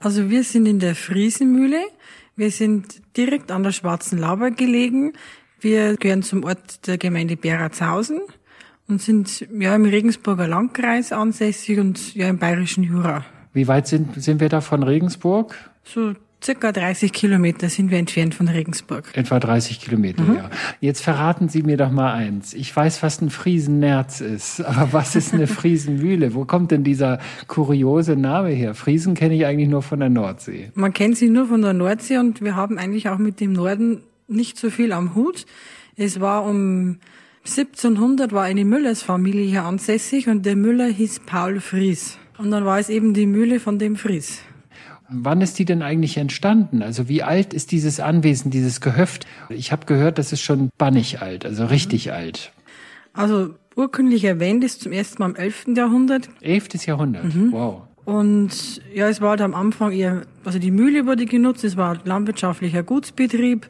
Also 0.00 0.28
wir 0.28 0.42
sind 0.42 0.66
in 0.66 0.80
der 0.80 0.96
Friesenmühle. 0.96 1.80
Wir 2.34 2.50
sind 2.50 3.00
direkt 3.16 3.52
an 3.52 3.62
der 3.62 3.72
Schwarzen 3.72 4.18
Laber 4.18 4.50
gelegen. 4.50 5.12
Wir 5.60 5.96
gehören 5.96 6.24
zum 6.24 6.42
Ort 6.42 6.86
der 6.88 6.98
Gemeinde 6.98 7.36
Beratshausen 7.36 8.20
und 8.88 9.00
sind 9.00 9.46
ja 9.56 9.74
im 9.74 9.84
Regensburger 9.84 10.48
Landkreis 10.48 11.12
ansässig 11.12 11.78
und 11.78 12.14
ja 12.16 12.28
im 12.28 12.38
bayerischen 12.38 12.82
Jura. 12.82 13.24
Wie 13.58 13.66
weit 13.66 13.88
sind, 13.88 14.22
sind 14.22 14.40
wir 14.40 14.48
da 14.48 14.60
von 14.60 14.84
Regensburg? 14.84 15.56
So 15.82 16.14
circa 16.40 16.70
30 16.70 17.12
Kilometer 17.12 17.68
sind 17.68 17.90
wir 17.90 17.98
entfernt 17.98 18.36
von 18.36 18.46
Regensburg. 18.46 19.10
Etwa 19.14 19.40
30 19.40 19.80
Kilometer, 19.80 20.22
mhm. 20.22 20.36
ja. 20.36 20.50
Jetzt 20.80 21.02
verraten 21.02 21.48
Sie 21.48 21.64
mir 21.64 21.76
doch 21.76 21.90
mal 21.90 22.12
eins. 22.12 22.54
Ich 22.54 22.74
weiß, 22.74 23.02
was 23.02 23.20
ein 23.20 23.30
Friesennerz 23.30 24.20
ist, 24.20 24.60
aber 24.64 24.92
was 24.92 25.16
ist 25.16 25.34
eine 25.34 25.48
Friesenmühle? 25.48 26.34
Wo 26.34 26.44
kommt 26.44 26.70
denn 26.70 26.84
dieser 26.84 27.18
kuriose 27.48 28.14
Name 28.14 28.50
her? 28.50 28.76
Friesen 28.76 29.14
kenne 29.14 29.34
ich 29.34 29.44
eigentlich 29.44 29.68
nur 29.68 29.82
von 29.82 29.98
der 29.98 30.08
Nordsee. 30.08 30.70
Man 30.74 30.92
kennt 30.92 31.16
sie 31.16 31.28
nur 31.28 31.46
von 31.46 31.60
der 31.60 31.72
Nordsee 31.72 32.18
und 32.18 32.40
wir 32.40 32.54
haben 32.54 32.78
eigentlich 32.78 33.08
auch 33.08 33.18
mit 33.18 33.40
dem 33.40 33.54
Norden 33.54 34.02
nicht 34.28 34.56
so 34.56 34.70
viel 34.70 34.92
am 34.92 35.16
Hut. 35.16 35.46
Es 35.96 36.20
war 36.20 36.44
um 36.44 36.98
1700 37.44 38.32
war 38.32 38.44
eine 38.44 38.64
Müllersfamilie 38.64 39.46
hier 39.46 39.64
ansässig 39.64 40.28
und 40.28 40.46
der 40.46 40.54
Müller 40.54 40.86
hieß 40.86 41.22
Paul 41.26 41.58
Fries. 41.60 42.18
Und 42.38 42.50
dann 42.50 42.64
war 42.64 42.78
es 42.78 42.88
eben 42.88 43.14
die 43.14 43.26
Mühle 43.26 43.60
von 43.60 43.78
dem 43.78 43.96
Fries. 43.96 44.40
Wann 45.10 45.40
ist 45.40 45.58
die 45.58 45.64
denn 45.64 45.82
eigentlich 45.82 46.18
entstanden? 46.18 46.82
Also 46.82 47.08
wie 47.08 47.22
alt 47.22 47.54
ist 47.54 47.72
dieses 47.72 47.98
Anwesen, 47.98 48.50
dieses 48.50 48.80
Gehöft? 48.80 49.26
Ich 49.48 49.72
habe 49.72 49.86
gehört, 49.86 50.18
das 50.18 50.32
ist 50.32 50.42
schon 50.42 50.68
bannig 50.76 51.22
alt, 51.22 51.46
also 51.46 51.64
richtig 51.66 52.06
mhm. 52.06 52.12
alt. 52.12 52.52
Also 53.14 53.54
urkundlich 53.74 54.24
erwähnt 54.24 54.62
ist 54.64 54.82
zum 54.82 54.92
ersten 54.92 55.22
Mal 55.22 55.30
im 55.30 55.36
11. 55.36 55.68
Jahrhundert. 55.76 56.28
11. 56.42 56.84
Jahrhundert, 56.86 57.34
mhm. 57.34 57.52
wow. 57.52 57.82
Und 58.04 58.82
ja, 58.94 59.08
es 59.08 59.20
war 59.20 59.30
halt 59.30 59.42
am 59.42 59.54
Anfang 59.54 59.92
eher, 59.92 60.22
also 60.44 60.58
die 60.58 60.70
Mühle 60.70 61.06
wurde 61.06 61.26
genutzt, 61.26 61.64
es 61.64 61.76
war 61.76 61.98
landwirtschaftlicher 62.04 62.82
Gutsbetrieb 62.82 63.68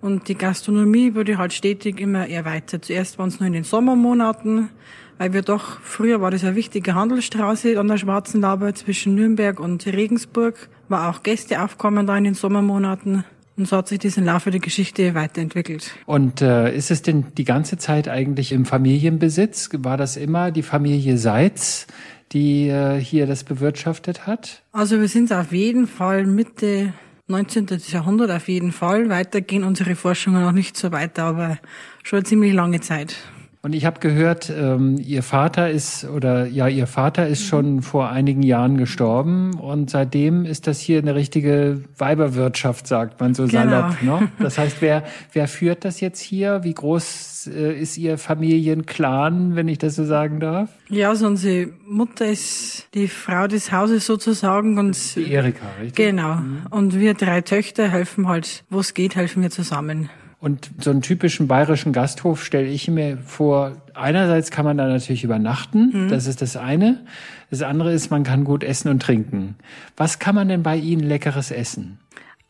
und 0.00 0.28
die 0.28 0.34
Gastronomie 0.34 1.14
wurde 1.14 1.38
halt 1.38 1.52
stetig 1.52 2.00
immer 2.00 2.28
erweitert. 2.28 2.84
Zuerst 2.84 3.18
waren 3.18 3.28
es 3.28 3.40
nur 3.40 3.46
in 3.46 3.52
den 3.52 3.64
Sommermonaten, 3.64 4.70
weil 5.18 5.32
wir 5.32 5.42
doch, 5.42 5.80
früher 5.82 6.20
war 6.20 6.30
das 6.30 6.44
eine 6.44 6.56
wichtige 6.56 6.94
Handelsstraße 6.94 7.78
an 7.78 7.88
der 7.88 7.98
Schwarzen 7.98 8.40
Laber 8.40 8.74
zwischen 8.74 9.14
Nürnberg 9.14 9.60
und 9.60 9.84
Regensburg, 9.86 10.68
war 10.88 11.10
auch 11.10 11.22
Gästeaufkommen 11.22 12.06
da 12.06 12.16
in 12.16 12.24
den 12.24 12.34
Sommermonaten. 12.34 13.24
Und 13.56 13.66
so 13.66 13.76
hat 13.76 13.88
sich 13.88 13.98
das 13.98 14.16
im 14.16 14.24
Laufe 14.24 14.52
der 14.52 14.60
Geschichte 14.60 15.14
weiterentwickelt. 15.14 15.90
Und 16.06 16.40
äh, 16.40 16.74
ist 16.74 16.92
es 16.92 17.02
denn 17.02 17.26
die 17.36 17.44
ganze 17.44 17.76
Zeit 17.76 18.08
eigentlich 18.08 18.52
im 18.52 18.64
Familienbesitz? 18.64 19.70
War 19.78 19.96
das 19.96 20.16
immer 20.16 20.52
die 20.52 20.62
Familie 20.62 21.18
Seitz, 21.18 21.88
die 22.30 22.68
äh, 22.68 23.00
hier 23.00 23.26
das 23.26 23.42
bewirtschaftet 23.42 24.28
hat? 24.28 24.62
Also 24.70 25.00
wir 25.00 25.08
sind 25.08 25.32
auf 25.32 25.50
jeden 25.50 25.88
Fall 25.88 26.24
Mitte 26.24 26.92
19. 27.26 27.66
Jahrhundert 27.88 28.30
auf 28.30 28.46
jeden 28.46 28.70
Fall. 28.70 29.08
Weiter 29.08 29.40
gehen 29.40 29.64
unsere 29.64 29.96
Forschungen 29.96 30.40
noch 30.40 30.52
nicht 30.52 30.76
so 30.76 30.92
weiter, 30.92 31.24
aber 31.24 31.58
schon 32.04 32.18
eine 32.18 32.24
ziemlich 32.24 32.54
lange 32.54 32.80
Zeit. 32.80 33.16
Und 33.60 33.74
ich 33.74 33.84
habe 33.84 33.98
gehört, 33.98 34.50
ähm, 34.50 34.98
Ihr 34.98 35.24
Vater 35.24 35.68
ist 35.70 36.04
oder 36.04 36.46
ja, 36.46 36.68
Ihr 36.68 36.86
Vater 36.86 37.26
ist 37.26 37.44
schon 37.44 37.82
vor 37.82 38.08
einigen 38.08 38.42
Jahren 38.42 38.76
gestorben 38.76 39.54
und 39.54 39.90
seitdem 39.90 40.44
ist 40.44 40.68
das 40.68 40.78
hier 40.78 40.98
eine 40.98 41.16
richtige 41.16 41.82
Weiberwirtschaft, 41.96 42.86
sagt 42.86 43.20
man 43.20 43.34
so 43.34 43.46
genau. 43.46 43.64
salopp. 43.64 44.02
Ne? 44.02 44.28
Das 44.38 44.58
heißt, 44.58 44.76
wer 44.80 45.02
wer 45.32 45.48
führt 45.48 45.84
das 45.84 46.00
jetzt 46.00 46.20
hier? 46.20 46.62
Wie 46.62 46.72
groß 46.72 47.50
äh, 47.52 47.78
ist 47.78 47.98
Ihr 47.98 48.16
Familienclan, 48.16 49.56
wenn 49.56 49.66
ich 49.66 49.78
das 49.78 49.96
so 49.96 50.04
sagen 50.04 50.38
darf? 50.38 50.70
Ja, 50.88 51.08
also 51.10 51.26
unsere 51.26 51.70
Mutter 51.84 52.26
ist 52.26 52.86
die 52.94 53.08
Frau 53.08 53.48
des 53.48 53.72
Hauses 53.72 54.06
sozusagen 54.06 54.78
und 54.78 55.16
die 55.16 55.32
Erika, 55.32 55.66
richtig? 55.80 55.96
Genau. 55.96 56.36
Mhm. 56.36 56.62
Und 56.70 56.98
wir 56.98 57.14
drei 57.14 57.40
Töchter 57.40 57.88
helfen 57.88 58.28
halt, 58.28 58.64
wo 58.70 58.78
es 58.78 58.94
geht, 58.94 59.16
helfen 59.16 59.42
wir 59.42 59.50
zusammen. 59.50 60.10
Und 60.40 60.70
so 60.80 60.90
einen 60.90 61.02
typischen 61.02 61.48
bayerischen 61.48 61.92
Gasthof 61.92 62.44
stelle 62.44 62.68
ich 62.68 62.88
mir 62.88 63.18
vor, 63.18 63.76
einerseits 63.94 64.52
kann 64.52 64.64
man 64.64 64.78
da 64.78 64.86
natürlich 64.86 65.24
übernachten, 65.24 66.04
mhm. 66.04 66.08
das 66.08 66.26
ist 66.26 66.42
das 66.42 66.56
eine. 66.56 67.04
Das 67.50 67.62
andere 67.62 67.92
ist, 67.92 68.10
man 68.10 68.22
kann 68.22 68.44
gut 68.44 68.62
essen 68.62 68.88
und 68.88 69.02
trinken. 69.02 69.56
Was 69.96 70.20
kann 70.20 70.36
man 70.36 70.48
denn 70.48 70.62
bei 70.62 70.76
Ihnen 70.76 71.02
leckeres 71.02 71.50
essen? 71.50 71.98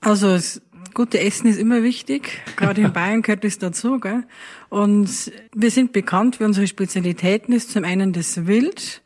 Also 0.00 0.32
das 0.32 0.60
gute 0.92 1.18
Essen 1.18 1.48
ist 1.48 1.58
immer 1.58 1.82
wichtig. 1.82 2.42
Gerade 2.56 2.82
in 2.82 2.92
Bayern 2.92 3.22
gehört 3.22 3.44
es 3.44 3.58
dazu. 3.58 3.98
Gell? 4.00 4.24
Und 4.68 5.32
wir 5.54 5.70
sind 5.70 5.92
bekannt 5.92 6.36
für 6.36 6.44
unsere 6.44 6.66
Spezialitäten. 6.66 7.54
ist 7.54 7.70
zum 7.70 7.84
einen 7.84 8.12
das 8.12 8.46
Wild. 8.46 9.02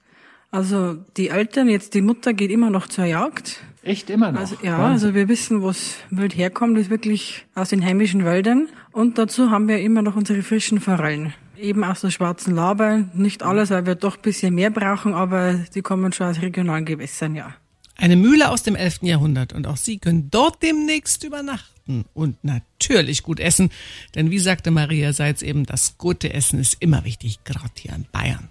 Also 0.50 0.96
die 1.16 1.28
Eltern, 1.28 1.68
jetzt 1.68 1.94
die 1.94 2.02
Mutter 2.02 2.34
geht 2.34 2.50
immer 2.50 2.70
noch 2.70 2.88
zur 2.88 3.04
Jagd. 3.04 3.60
Echt 3.82 4.10
immer 4.10 4.30
noch? 4.30 4.40
Also, 4.40 4.56
ja, 4.62 4.78
Wahnsinn. 4.78 4.92
also 5.08 5.14
wir 5.14 5.28
wissen, 5.28 5.62
wo 5.62 5.70
es 5.70 5.96
Wild 6.10 6.36
herkommt, 6.36 6.76
das 6.76 6.84
ist 6.84 6.90
wirklich 6.90 7.46
aus 7.54 7.70
den 7.70 7.84
heimischen 7.84 8.24
Wäldern. 8.24 8.68
Und 8.92 9.18
dazu 9.18 9.50
haben 9.50 9.68
wir 9.68 9.80
immer 9.80 10.02
noch 10.02 10.16
unsere 10.16 10.42
frischen 10.42 10.80
Forellen. 10.80 11.34
Eben 11.58 11.82
aus 11.84 12.00
der 12.00 12.10
schwarzen 12.10 12.54
Laber. 12.54 13.04
Nicht 13.14 13.42
alles, 13.42 13.70
weil 13.70 13.86
wir 13.86 13.94
doch 13.94 14.16
ein 14.16 14.22
bisschen 14.22 14.54
mehr 14.54 14.70
brauchen, 14.70 15.14
aber 15.14 15.54
die 15.74 15.82
kommen 15.82 16.12
schon 16.12 16.28
aus 16.28 16.40
regionalen 16.40 16.84
Gewässern, 16.84 17.34
ja. 17.34 17.54
Eine 17.96 18.16
Mühle 18.16 18.50
aus 18.50 18.62
dem 18.62 18.74
11. 18.74 19.02
Jahrhundert 19.02 19.52
und 19.52 19.66
auch 19.66 19.76
Sie 19.76 19.98
können 19.98 20.28
dort 20.30 20.62
demnächst 20.62 21.22
übernachten 21.24 21.71
und 22.14 22.42
natürlich 22.42 23.22
gut 23.22 23.40
essen, 23.40 23.70
denn 24.14 24.30
wie 24.30 24.38
sagte 24.38 24.70
Maria 24.70 25.12
Seitz 25.12 25.42
eben, 25.42 25.66
das 25.66 25.98
gute 25.98 26.32
Essen 26.32 26.58
ist 26.58 26.76
immer 26.80 27.04
wichtig, 27.04 27.44
gerade 27.44 27.70
hier 27.78 27.94
in 27.94 28.06
Bayern. 28.10 28.48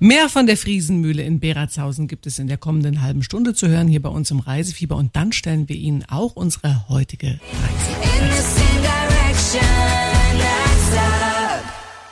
Mehr 0.00 0.28
von 0.28 0.46
der 0.46 0.56
Friesenmühle 0.56 1.22
in 1.22 1.40
Beratshausen 1.40 2.08
gibt 2.08 2.26
es 2.26 2.38
in 2.38 2.46
der 2.46 2.58
kommenden 2.58 3.02
halben 3.02 3.22
Stunde 3.22 3.54
zu 3.54 3.68
hören 3.68 3.88
hier 3.88 4.02
bei 4.02 4.10
uns 4.10 4.30
im 4.30 4.40
Reisefieber 4.40 4.96
und 4.96 5.16
dann 5.16 5.32
stellen 5.32 5.68
wir 5.68 5.76
Ihnen 5.76 6.04
auch 6.08 6.36
unsere 6.36 6.88
heutige 6.88 7.38
Reise. 7.38 7.94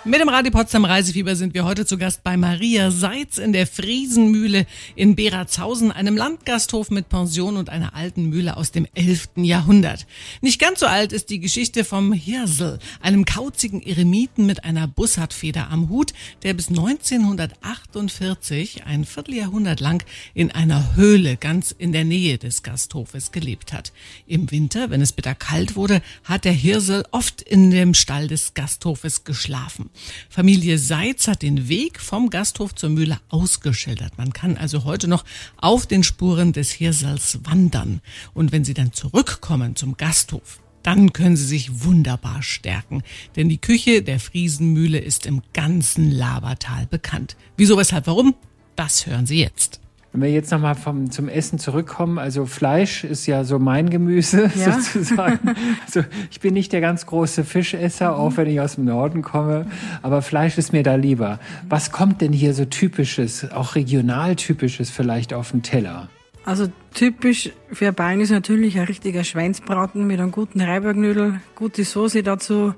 Mit 0.04 0.20
dem 0.20 0.28
Radio 0.28 0.50
Potsdam 0.50 0.84
Reisefieber 0.84 1.36
sind 1.36 1.54
wir 1.54 1.64
heute 1.64 1.86
zu 1.86 1.96
Gast 1.96 2.24
bei 2.24 2.36
Maria 2.36 2.90
Seitz 2.90 3.38
in 3.38 3.52
der 3.52 3.68
Friesenmühle 3.68 4.66
in 4.96 5.14
Beratshausen, 5.14 5.92
einem 5.92 6.16
Landgasthof 6.16 6.90
mit 6.90 7.08
Pension 7.08 7.56
und 7.56 7.70
einer 7.70 7.94
alten 7.94 8.28
Mühle 8.28 8.56
aus 8.56 8.72
dem 8.72 8.88
11. 8.94 9.28
Jahrhundert. 9.36 10.08
Nicht 10.40 10.60
ganz 10.60 10.80
so 10.80 10.86
alt 10.86 11.12
ist 11.12 11.30
die 11.30 11.38
Geschichte 11.38 11.84
vom 11.84 12.12
Hirsel, 12.12 12.80
einem 13.00 13.24
kauzigen 13.24 13.80
Eremiten 13.80 14.44
mit 14.44 14.64
einer 14.64 14.88
Bussardfeder 14.88 15.70
am 15.70 15.88
Hut, 15.88 16.14
der 16.42 16.54
bis 16.54 16.70
1948, 16.70 18.84
ein 18.84 19.04
Vierteljahrhundert 19.04 19.78
lang, 19.78 20.04
in 20.34 20.50
einer 20.50 20.96
Höhle 20.96 21.36
ganz 21.36 21.70
in 21.70 21.92
der 21.92 22.04
Nähe 22.04 22.38
des 22.38 22.64
Gasthofes 22.64 23.30
gelebt 23.30 23.72
hat. 23.72 23.92
Im 24.26 24.50
Winter, 24.50 24.90
wenn 24.90 25.00
es 25.00 25.12
bitter 25.12 25.36
kalt 25.36 25.76
wurde, 25.76 26.02
hat 26.24 26.44
der 26.44 26.50
Hirsel 26.50 27.04
oft 27.12 27.40
in 27.40 27.70
dem 27.70 27.94
Stall 27.94 28.26
des 28.26 28.54
Gasthofes 28.54 29.22
geschlafen. 29.22 29.90
Familie 30.28 30.78
Seitz 30.78 31.28
hat 31.28 31.42
den 31.42 31.68
Weg 31.68 32.00
vom 32.00 32.30
Gasthof 32.30 32.74
zur 32.74 32.90
Mühle 32.90 33.18
ausgeschildert. 33.28 34.16
Man 34.18 34.32
kann 34.32 34.56
also 34.56 34.84
heute 34.84 35.08
noch 35.08 35.24
auf 35.56 35.86
den 35.86 36.02
Spuren 36.02 36.52
des 36.52 36.70
Hirsals 36.70 37.40
wandern. 37.44 38.00
Und 38.34 38.52
wenn 38.52 38.64
Sie 38.64 38.74
dann 38.74 38.92
zurückkommen 38.92 39.76
zum 39.76 39.96
Gasthof, 39.96 40.60
dann 40.82 41.12
können 41.12 41.36
Sie 41.36 41.46
sich 41.46 41.84
wunderbar 41.84 42.42
stärken. 42.42 43.02
Denn 43.36 43.48
die 43.48 43.60
Küche 43.60 44.02
der 44.02 44.18
Friesenmühle 44.18 44.98
ist 44.98 45.26
im 45.26 45.42
ganzen 45.52 46.10
Labertal 46.10 46.86
bekannt. 46.86 47.36
Wieso, 47.56 47.76
weshalb, 47.76 48.06
warum? 48.06 48.34
Das 48.74 49.06
hören 49.06 49.26
Sie 49.26 49.38
jetzt. 49.38 49.81
Wenn 50.12 50.22
wir 50.22 50.30
jetzt 50.30 50.50
nochmal 50.50 50.76
zum 51.08 51.28
Essen 51.28 51.58
zurückkommen, 51.58 52.18
also 52.18 52.44
Fleisch 52.44 53.02
ist 53.02 53.26
ja 53.26 53.44
so 53.44 53.58
mein 53.58 53.88
Gemüse 53.88 54.42
ja. 54.54 54.72
sozusagen. 54.72 55.54
Also 55.86 56.04
ich 56.30 56.40
bin 56.40 56.52
nicht 56.52 56.72
der 56.72 56.82
ganz 56.82 57.06
große 57.06 57.44
Fischesser, 57.44 58.10
mhm. 58.10 58.16
auch 58.16 58.36
wenn 58.36 58.46
ich 58.46 58.60
aus 58.60 58.74
dem 58.74 58.84
Norden 58.84 59.22
komme, 59.22 59.66
aber 60.02 60.20
Fleisch 60.20 60.58
ist 60.58 60.74
mir 60.74 60.82
da 60.82 60.96
lieber. 60.96 61.40
Was 61.68 61.92
kommt 61.92 62.20
denn 62.20 62.32
hier 62.32 62.52
so 62.52 62.66
typisches, 62.66 63.50
auch 63.52 63.74
regional 63.74 64.36
typisches 64.36 64.90
vielleicht 64.90 65.32
auf 65.32 65.52
den 65.52 65.62
Teller? 65.62 66.08
Also 66.44 66.66
typisch 66.92 67.50
für 67.72 67.92
Bayern 67.92 68.20
ist 68.20 68.30
natürlich 68.30 68.76
ein 68.78 68.84
richtiger 68.84 69.24
Schweinsbraten 69.24 70.06
mit 70.06 70.20
einem 70.20 70.32
guten 70.32 70.60
Reibergnödel, 70.60 71.40
gute 71.54 71.84
Soße 71.84 72.22
dazu. 72.22 72.74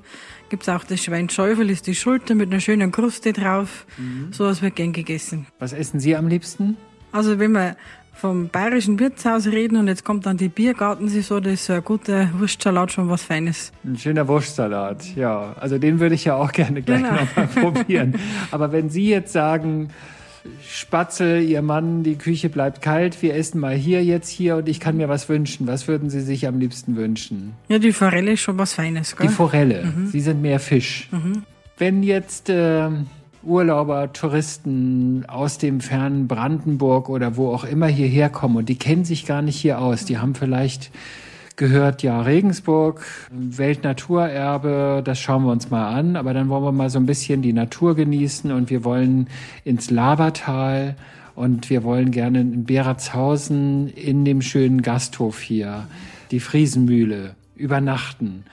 Gibt's 0.51 0.69
auch 0.69 0.85
das 0.85 1.03
Schweinschäufel, 1.03 1.69
ist 1.71 1.87
die 1.87 1.95
Schulter 1.95 2.35
mit 2.35 2.53
einer 2.53 2.61
schönen 2.61 2.93
Kruste 2.93 3.33
drauf. 3.33 3.87
Mhm. 3.97 4.33
So 4.33 4.45
was 4.45 4.63
wird 4.63 4.77
gern 4.77 4.93
gegessen. 4.93 5.47
Was 5.59 5.73
essen 5.73 5.99
Sie 5.99 6.15
am 6.15 6.29
liebsten? 6.29 6.77
Also 7.15 7.39
wenn 7.39 7.53
wir 7.53 7.77
vom 8.13 8.49
bayerischen 8.49 8.99
Wirtshaus 8.99 9.47
reden 9.47 9.77
und 9.77 9.87
jetzt 9.87 10.05
kommt 10.05 10.27
dann 10.27 10.37
die 10.37 10.49
Biergartensaison, 10.49 11.45
das 11.45 11.53
ist 11.53 11.71
ein 11.71 11.85
guter 11.85 12.29
Wurstsalat 12.39 12.91
schon 12.91 13.09
was 13.09 13.23
Feines. 13.23 13.71
Ein 13.85 13.97
schöner 13.97 14.27
Wurstsalat, 14.27 15.15
ja. 15.15 15.55
Also 15.61 15.79
den 15.79 16.01
würde 16.01 16.17
ich 16.17 16.25
ja 16.25 16.35
auch 16.35 16.51
gerne 16.51 16.83
gleich 16.83 17.03
genau. 17.03 17.15
nochmal 17.15 17.47
probieren. 17.73 18.17
Aber 18.51 18.73
wenn 18.73 18.91
Sie 18.91 19.09
jetzt 19.09 19.33
sagen, 19.33 19.91
Spatzel, 20.69 21.43
Ihr 21.43 21.63
Mann, 21.63 22.03
die 22.03 22.17
Küche 22.17 22.49
bleibt 22.49 22.83
kalt, 22.83 23.23
wir 23.23 23.37
essen 23.37 23.61
mal 23.61 23.77
hier 23.77 24.05
jetzt 24.05 24.29
hier 24.29 24.57
und 24.57 24.69
ich 24.69 24.81
kann 24.81 24.97
mir 24.97 25.09
was 25.09 25.29
wünschen. 25.29 25.69
Was 25.69 25.87
würden 25.87 26.11
Sie 26.11 26.21
sich 26.21 26.49
am 26.49 26.59
liebsten 26.59 26.97
wünschen? 26.97 27.53
Ja, 27.69 27.79
die 27.79 27.93
Forelle 27.93 28.33
ist 28.33 28.41
schon 28.41 28.59
was 28.59 28.75
Feines, 28.75 29.15
gell? 29.15 29.29
Die 29.29 29.33
Forelle. 29.33 29.85
Mhm. 29.85 30.07
Sie 30.09 30.21
sind 30.21 30.43
mehr 30.43 30.59
Fisch. 30.59 31.09
Mhm. 31.13 31.45
Wenn 31.79 32.03
jetzt 32.03 32.49
äh, 32.51 32.89
Urlauber, 33.45 34.13
Touristen 34.13 35.25
aus 35.29 35.59
dem 35.59 35.81
fernen 35.81 36.29
Brandenburg 36.29 37.09
oder 37.09 37.37
wo 37.37 37.53
auch 37.53 37.65
immer 37.65 37.87
hierher 37.87 38.29
kommen 38.29 38.57
und 38.57 38.69
die 38.69 38.79
kennen 38.79 39.05
sich 39.05 39.27
gar 39.27 39.43
nicht 39.43 39.57
hier 39.57 39.81
aus. 39.81 40.05
Die 40.05 40.19
haben 40.19 40.35
vielleicht 40.35 40.91
gehört, 41.57 42.03
ja, 42.03 42.21
Regensburg, 42.21 43.05
Weltnaturerbe, 43.31 45.03
das 45.05 45.21
schauen 45.21 45.45
wir 45.45 45.53
uns 45.53 45.71
mal 45.71 45.95
an, 45.95 46.17
aber 46.17 46.35
dann 46.35 46.49
wollen 46.49 46.65
wir 46.65 46.73
mal 46.73 46.91
so 46.91 46.99
ein 46.99 47.07
bisschen 47.07 47.43
die 47.43 47.53
Natur 47.53 47.95
genießen 47.95 48.51
und 48.51 48.71
wir 48.71 48.85
wollen 48.85 49.29
ins 49.65 49.91
Labertal 49.91 50.97
und 51.37 51.71
wir 51.71 51.85
wollen 51.85 52.11
gerne 52.11 52.41
in 52.41 52.65
Beratshausen 52.65 53.89
in 53.89 54.25
dem 54.25 54.43
schönen 54.43 54.83
Gasthof 54.83 55.41
hier, 55.41 55.87
die 56.31 56.41
Friesenmühle, 56.41 57.35
übernachten. 57.57 58.45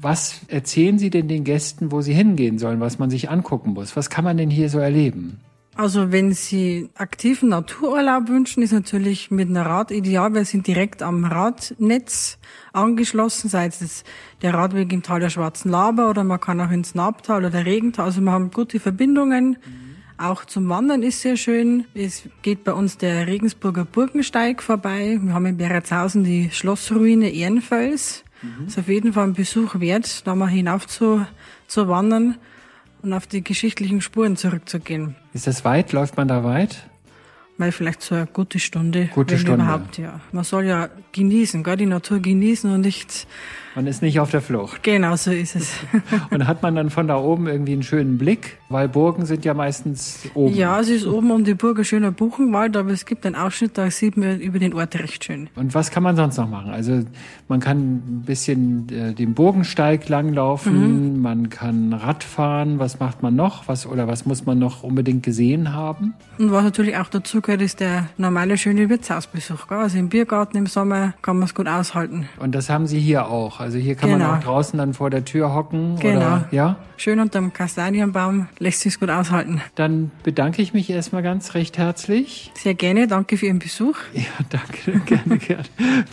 Was 0.00 0.40
erzählen 0.48 0.98
Sie 0.98 1.10
denn 1.10 1.28
den 1.28 1.44
Gästen, 1.44 1.90
wo 1.90 2.02
sie 2.02 2.12
hingehen 2.12 2.58
sollen, 2.58 2.80
was 2.80 2.98
man 2.98 3.10
sich 3.10 3.30
angucken 3.30 3.72
muss? 3.72 3.96
Was 3.96 4.10
kann 4.10 4.24
man 4.24 4.36
denn 4.36 4.50
hier 4.50 4.68
so 4.68 4.78
erleben? 4.78 5.40
Also 5.76 6.12
wenn 6.12 6.32
Sie 6.32 6.90
aktiven 6.94 7.48
Natururlaub 7.48 8.28
wünschen, 8.28 8.62
ist 8.62 8.72
natürlich 8.72 9.32
mit 9.32 9.48
einem 9.48 9.66
Rad 9.66 9.90
ideal. 9.90 10.32
Wir 10.32 10.44
sind 10.44 10.68
direkt 10.68 11.02
am 11.02 11.24
Radnetz 11.24 12.38
angeschlossen, 12.72 13.48
sei 13.48 13.66
es 13.66 14.04
der 14.42 14.54
Radweg 14.54 14.92
im 14.92 15.02
Tal 15.02 15.18
der 15.18 15.30
Schwarzen 15.30 15.70
Laber 15.70 16.10
oder 16.10 16.22
man 16.22 16.40
kann 16.40 16.60
auch 16.60 16.70
ins 16.70 16.94
Nabtal 16.94 17.44
oder 17.44 17.66
Regental. 17.66 18.04
Also 18.04 18.20
wir 18.20 18.30
haben 18.30 18.52
gute 18.52 18.78
Verbindungen. 18.78 19.56
Auch 20.16 20.44
zum 20.44 20.68
Wandern 20.68 21.02
ist 21.02 21.22
sehr 21.22 21.36
schön. 21.36 21.86
Es 21.92 22.22
geht 22.42 22.62
bei 22.62 22.72
uns 22.72 22.96
der 22.98 23.26
Regensburger 23.26 23.84
Burgensteig 23.84 24.62
vorbei. 24.62 25.18
Wir 25.20 25.34
haben 25.34 25.46
in 25.46 25.56
Beretshausen 25.56 26.22
die 26.22 26.50
Schlossruine 26.52 27.30
Ehrenfels. 27.30 28.23
Mhm. 28.44 28.66
Ist 28.66 28.78
auf 28.78 28.88
jeden 28.88 29.12
Fall 29.12 29.24
ein 29.24 29.34
Besuch 29.34 29.80
wert, 29.80 30.26
da 30.26 30.34
mal 30.34 30.48
hinauf 30.48 30.86
zu, 30.86 31.26
zu 31.66 31.88
wandern 31.88 32.36
und 33.02 33.12
auf 33.12 33.26
die 33.26 33.42
geschichtlichen 33.42 34.00
Spuren 34.00 34.36
zurückzugehen. 34.36 35.16
Ist 35.32 35.46
das 35.46 35.64
weit? 35.64 35.92
Läuft 35.92 36.16
man 36.16 36.28
da 36.28 36.44
weit? 36.44 36.88
Weil 37.56 37.72
vielleicht 37.72 38.02
so 38.02 38.14
eine 38.14 38.26
gute 38.26 38.58
Stunde. 38.58 39.08
Gute 39.14 39.38
Stunde. 39.38 39.64
Überhaupt, 39.64 39.98
ja. 39.98 40.20
Man 40.32 40.44
soll 40.44 40.64
ja 40.64 40.88
genießen, 41.12 41.62
gar 41.62 41.76
die 41.76 41.86
Natur 41.86 42.18
genießen 42.18 42.70
und 42.72 42.80
nicht 42.80 43.26
man 43.74 43.88
ist 43.88 44.02
nicht 44.02 44.20
auf 44.20 44.30
der 44.30 44.40
Flucht. 44.40 44.84
Genau, 44.84 45.16
so 45.16 45.32
ist 45.32 45.56
es. 45.56 45.72
Und 46.30 46.46
hat 46.46 46.62
man 46.62 46.76
dann 46.76 46.90
von 46.90 47.08
da 47.08 47.16
oben 47.16 47.48
irgendwie 47.48 47.72
einen 47.72 47.82
schönen 47.82 48.18
Blick? 48.18 48.58
Weil 48.68 48.88
Burgen 48.88 49.26
sind 49.26 49.44
ja 49.44 49.52
meistens 49.52 50.28
oben. 50.34 50.54
Ja, 50.54 50.78
es 50.78 50.88
ist 50.88 51.06
oben 51.06 51.32
um 51.32 51.42
die 51.42 51.54
Burg 51.54 51.78
ein 51.78 51.84
schöner 51.84 52.12
Buchenwald, 52.12 52.76
aber 52.76 52.90
es 52.90 53.04
gibt 53.04 53.26
einen 53.26 53.34
Ausschnitt, 53.34 53.76
da 53.76 53.90
sieht 53.90 54.16
man 54.16 54.38
über 54.38 54.60
den 54.60 54.74
Ort 54.74 54.96
recht 54.96 55.24
schön. 55.24 55.48
Und 55.56 55.74
was 55.74 55.90
kann 55.90 56.04
man 56.04 56.14
sonst 56.14 56.36
noch 56.36 56.48
machen? 56.48 56.70
Also 56.70 57.02
man 57.48 57.58
kann 57.58 57.78
ein 57.78 58.22
bisschen 58.24 58.88
äh, 58.90 59.12
den 59.12 59.34
Burgensteig 59.34 60.08
langlaufen, 60.08 61.14
mhm. 61.14 61.20
man 61.20 61.50
kann 61.50 61.92
Rad 61.92 62.22
fahren. 62.22 62.78
Was 62.78 63.00
macht 63.00 63.24
man 63.24 63.34
noch? 63.34 63.66
Was 63.66 63.86
oder 63.86 64.06
was 64.06 64.24
muss 64.24 64.46
man 64.46 64.60
noch 64.60 64.84
unbedingt 64.84 65.24
gesehen 65.24 65.72
haben? 65.72 66.14
Und 66.38 66.52
was 66.52 66.62
natürlich 66.62 66.96
auch 66.96 67.08
dazu 67.08 67.40
gehört, 67.44 67.62
ist 67.62 67.78
der 67.78 68.08
normale 68.16 68.58
schöne 68.58 68.88
Wirtshausbesuch. 68.88 69.68
Gell? 69.68 69.78
Also 69.78 69.98
im 69.98 70.08
Biergarten 70.08 70.56
im 70.56 70.66
Sommer 70.66 71.14
kann 71.22 71.36
man 71.36 71.46
es 71.46 71.54
gut 71.54 71.68
aushalten. 71.68 72.28
Und 72.40 72.54
das 72.54 72.68
haben 72.68 72.86
Sie 72.88 72.98
hier 72.98 73.28
auch. 73.28 73.60
Also 73.60 73.78
hier 73.78 73.94
kann 73.94 74.10
genau. 74.10 74.28
man 74.28 74.38
auch 74.38 74.44
draußen 74.44 74.78
dann 74.78 74.94
vor 74.94 75.10
der 75.10 75.24
Tür 75.24 75.54
hocken. 75.54 75.96
Genau. 76.00 76.16
Oder, 76.16 76.48
ja? 76.50 76.76
Schön 76.96 77.18
unterm 77.18 77.52
Kastanienbaum 77.52 78.48
lässt 78.58 78.80
sich 78.80 78.98
gut 79.00 79.10
aushalten. 79.10 79.60
Dann 79.74 80.10
bedanke 80.22 80.62
ich 80.62 80.72
mich 80.74 80.88
erstmal 80.90 81.22
ganz 81.22 81.54
recht 81.54 81.76
herzlich. 81.76 82.52
Sehr 82.54 82.74
gerne, 82.74 83.08
danke 83.08 83.36
für 83.36 83.46
Ihren 83.46 83.58
Besuch. 83.58 83.96
Ja, 84.12 84.22
danke, 84.48 85.00
gerne, 85.06 85.38
gerne. 85.38 85.64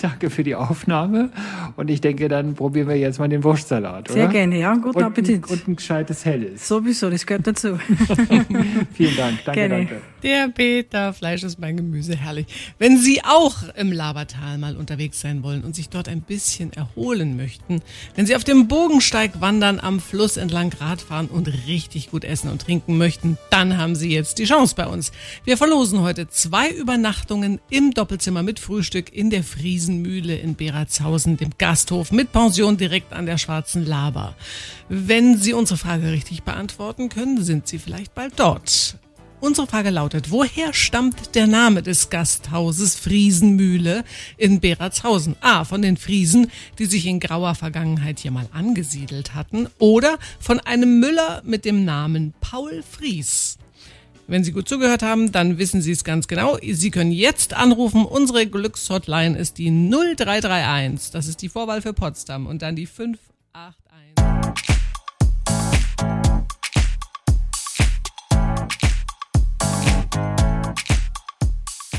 danke 0.02 0.30
für 0.30 0.44
die 0.44 0.56
Aufnahme. 0.56 1.30
Und 1.76 1.90
ich 1.90 2.02
denke, 2.02 2.28
dann 2.28 2.56
probieren 2.56 2.88
wir 2.88 2.98
jetzt 2.98 3.20
mal 3.20 3.30
den 3.30 3.44
Wurstsalat, 3.44 4.10
oder? 4.10 4.14
Sehr 4.14 4.28
gerne, 4.28 4.60
ja. 4.60 4.74
Guten 4.74 4.98
und 4.98 5.04
Appetit. 5.04 5.46
Ein, 5.46 5.54
und 5.54 5.68
ein 5.68 5.76
gescheites 5.76 6.26
Helles. 6.26 6.68
Sowieso, 6.68 7.10
das 7.10 7.26
gehört 7.26 7.48
dazu. 7.48 7.78
Vielen 8.94 9.16
Dank, 9.16 9.40
danke, 9.46 9.60
gerne. 9.60 9.76
danke. 9.76 10.02
Der 10.24 10.48
Peter, 10.50 11.14
Fleisch 11.22 11.44
ist 11.44 11.60
mein 11.60 11.78
Gemüse, 11.78 12.16
herrlich. 12.16 12.48
Wenn 12.80 12.98
Sie 12.98 13.24
auch 13.24 13.58
im 13.76 13.92
Labertal 13.92 14.58
mal 14.58 14.76
unterwegs 14.76 15.22
sein 15.22 15.44
wollen 15.44 15.64
und 15.64 15.76
sich 15.76 15.88
dort 15.88 16.08
ein 16.10 16.22
bisschen 16.22 16.74
erholen 16.74 17.38
möchten, 17.38 17.84
wenn 18.16 18.26
Sie 18.26 18.36
auf 18.36 18.44
dem 18.44 18.68
Bogensteig 18.68 19.40
wandern, 19.40 19.80
am 19.80 20.00
Fluss 20.00 20.38
entlang 20.38 20.74
Rad 20.80 21.00
fahren 21.00 21.28
und 21.28 21.48
richtig 21.68 22.10
gut 22.10 22.24
essen 22.24 22.50
und 22.50 22.64
trinken 22.64 22.98
möchten, 22.98 23.38
dann 23.52 23.78
haben 23.78 23.96
Sie 23.96 24.10
jetzt 24.12 24.40
die 24.40 24.46
Chance 24.46 24.74
bei 24.74 24.88
uns. 24.88 25.12
Wir 25.44 25.58
verlosen 25.58 26.02
heute 26.02 26.28
zwei 26.28 26.72
Übernachtungen 26.72 27.60
im 27.70 27.92
Doppelzimmer 27.92 28.42
mit 28.42 28.60
Frühstück 28.60 29.16
in 29.16 29.30
der 29.30 29.44
Friesenmühle 29.44 30.36
in 30.38 30.56
Beratshausen, 30.56 31.38
dem 31.38 31.52
Gasthof 31.60 32.12
mit 32.12 32.32
Pension 32.32 32.78
direkt 32.78 33.14
an 33.14 33.28
der 33.28 33.38
Schwarzen 33.38 33.86
Laber. 33.86 34.36
Wenn 34.90 35.38
Sie 35.38 35.54
unsere 35.54 35.78
Frage 35.78 36.12
richtig 36.12 36.42
beantworten 36.42 37.10
können, 37.10 37.44
sind 37.44 37.68
Sie 37.68 37.78
vielleicht 37.78 38.16
bald 38.16 38.40
dort. 38.40 38.98
Unsere 39.42 39.66
Frage 39.66 39.90
lautet, 39.90 40.30
woher 40.30 40.72
stammt 40.72 41.34
der 41.34 41.48
Name 41.48 41.82
des 41.82 42.12
Gasthauses 42.12 42.96
Friesenmühle 42.96 44.04
in 44.38 44.60
Beratshausen? 44.60 45.36
A, 45.42 45.64
von 45.66 45.82
den 45.82 45.98
Friesen, 45.98 46.52
die 46.78 46.86
sich 46.86 47.08
in 47.08 47.20
grauer 47.20 47.56
Vergangenheit 47.56 48.20
hier 48.20 48.30
mal 48.30 48.48
angesiedelt 48.54 49.34
hatten, 49.34 49.68
oder 49.80 50.20
von 50.40 50.60
einem 50.60 51.00
Müller 51.00 51.42
mit 51.44 51.66
dem 51.66 51.86
Namen 51.86 52.36
Paul 52.40 52.84
Fries? 52.84 53.58
Wenn 54.28 54.44
Sie 54.44 54.52
gut 54.52 54.70
zugehört 54.70 55.02
haben, 55.02 55.32
dann 55.32 55.58
wissen 55.58 55.82
Sie 55.82 55.92
es 55.92 56.04
ganz 56.04 56.28
genau. 56.28 56.60
Sie 56.62 56.92
können 56.92 57.12
jetzt 57.12 57.56
anrufen. 57.56 58.06
Unsere 58.06 58.46
Glückshotline 58.46 59.36
ist 59.36 59.58
die 59.58 59.72
0331. 59.72 61.10
Das 61.12 61.26
ist 61.26 61.42
die 61.42 61.50
Vorwahl 61.50 61.82
für 61.82 61.94
Potsdam 61.94 62.46
und 62.46 62.62
dann 62.62 62.76
die 62.76 62.86
581. 62.86 63.91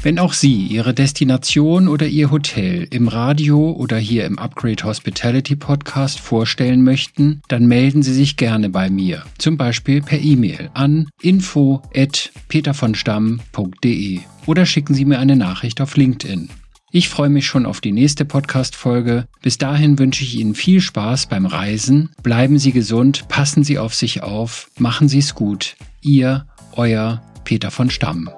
Wenn 0.05 0.19
auch 0.19 0.33
Sie 0.33 0.67
Ihre 0.67 0.95
Destination 0.95 1.87
oder 1.87 2.09
Ihr 2.09 2.33
Hotel 2.33 2.89
im 2.91 3.07
Radio 3.07 3.71
oder 3.71 3.99
hier 3.99 4.25
im 4.25 4.37
Upgrade 4.37 4.83
Hospitality 4.83 5.55
Podcast 5.55 6.19
vorstellen 6.19 6.83
möchten, 6.83 7.41
dann 7.47 7.67
melden 7.67 8.03
Sie 8.03 8.13
sich 8.13 8.37
gerne 8.37 8.69
bei 8.69 8.91
mir, 8.91 9.23
zum 9.39 9.57
Beispiel 9.57 10.03
per 10.03 10.19
E-Mail 10.19 10.71
an 10.75 11.09
info@petervonstamm.de 11.21 14.21
oder 14.47 14.67
schicken 14.67 14.95
Sie 14.95 15.05
mir 15.05 15.21
eine 15.21 15.37
Nachricht 15.37 15.81
auf 15.81 15.97
LinkedIn. 15.97 16.51
Ich 16.91 17.09
freue 17.09 17.31
mich 17.31 17.47
schon 17.47 17.65
auf 17.65 17.81
die 17.81 17.93
nächste 17.93 18.25
Podcast-Folge. 18.25 19.27
Bis 19.41 19.57
dahin 19.57 20.01
wünsche 20.01 20.25
ich 20.25 20.37
Ihnen 20.37 20.57
viel 20.57 20.81
Spaß 20.81 21.27
beim 21.27 21.47
Reisen. 21.47 22.11
Bleiben 22.25 22.59
Sie 22.59 22.73
gesund, 22.73 23.29
passen 23.29 23.63
Sie 23.63 23.79
auf 23.79 23.95
sich 23.95 24.25
auf, 24.25 24.69
machen 24.79 25.09
Sie 25.09 25.21
es 25.21 25.37
gut. 25.37 25.77
Ihr, 26.01 26.47
euer 26.73 27.23
Peter 27.45 27.71
von 27.71 27.89
Stamm. 27.89 28.29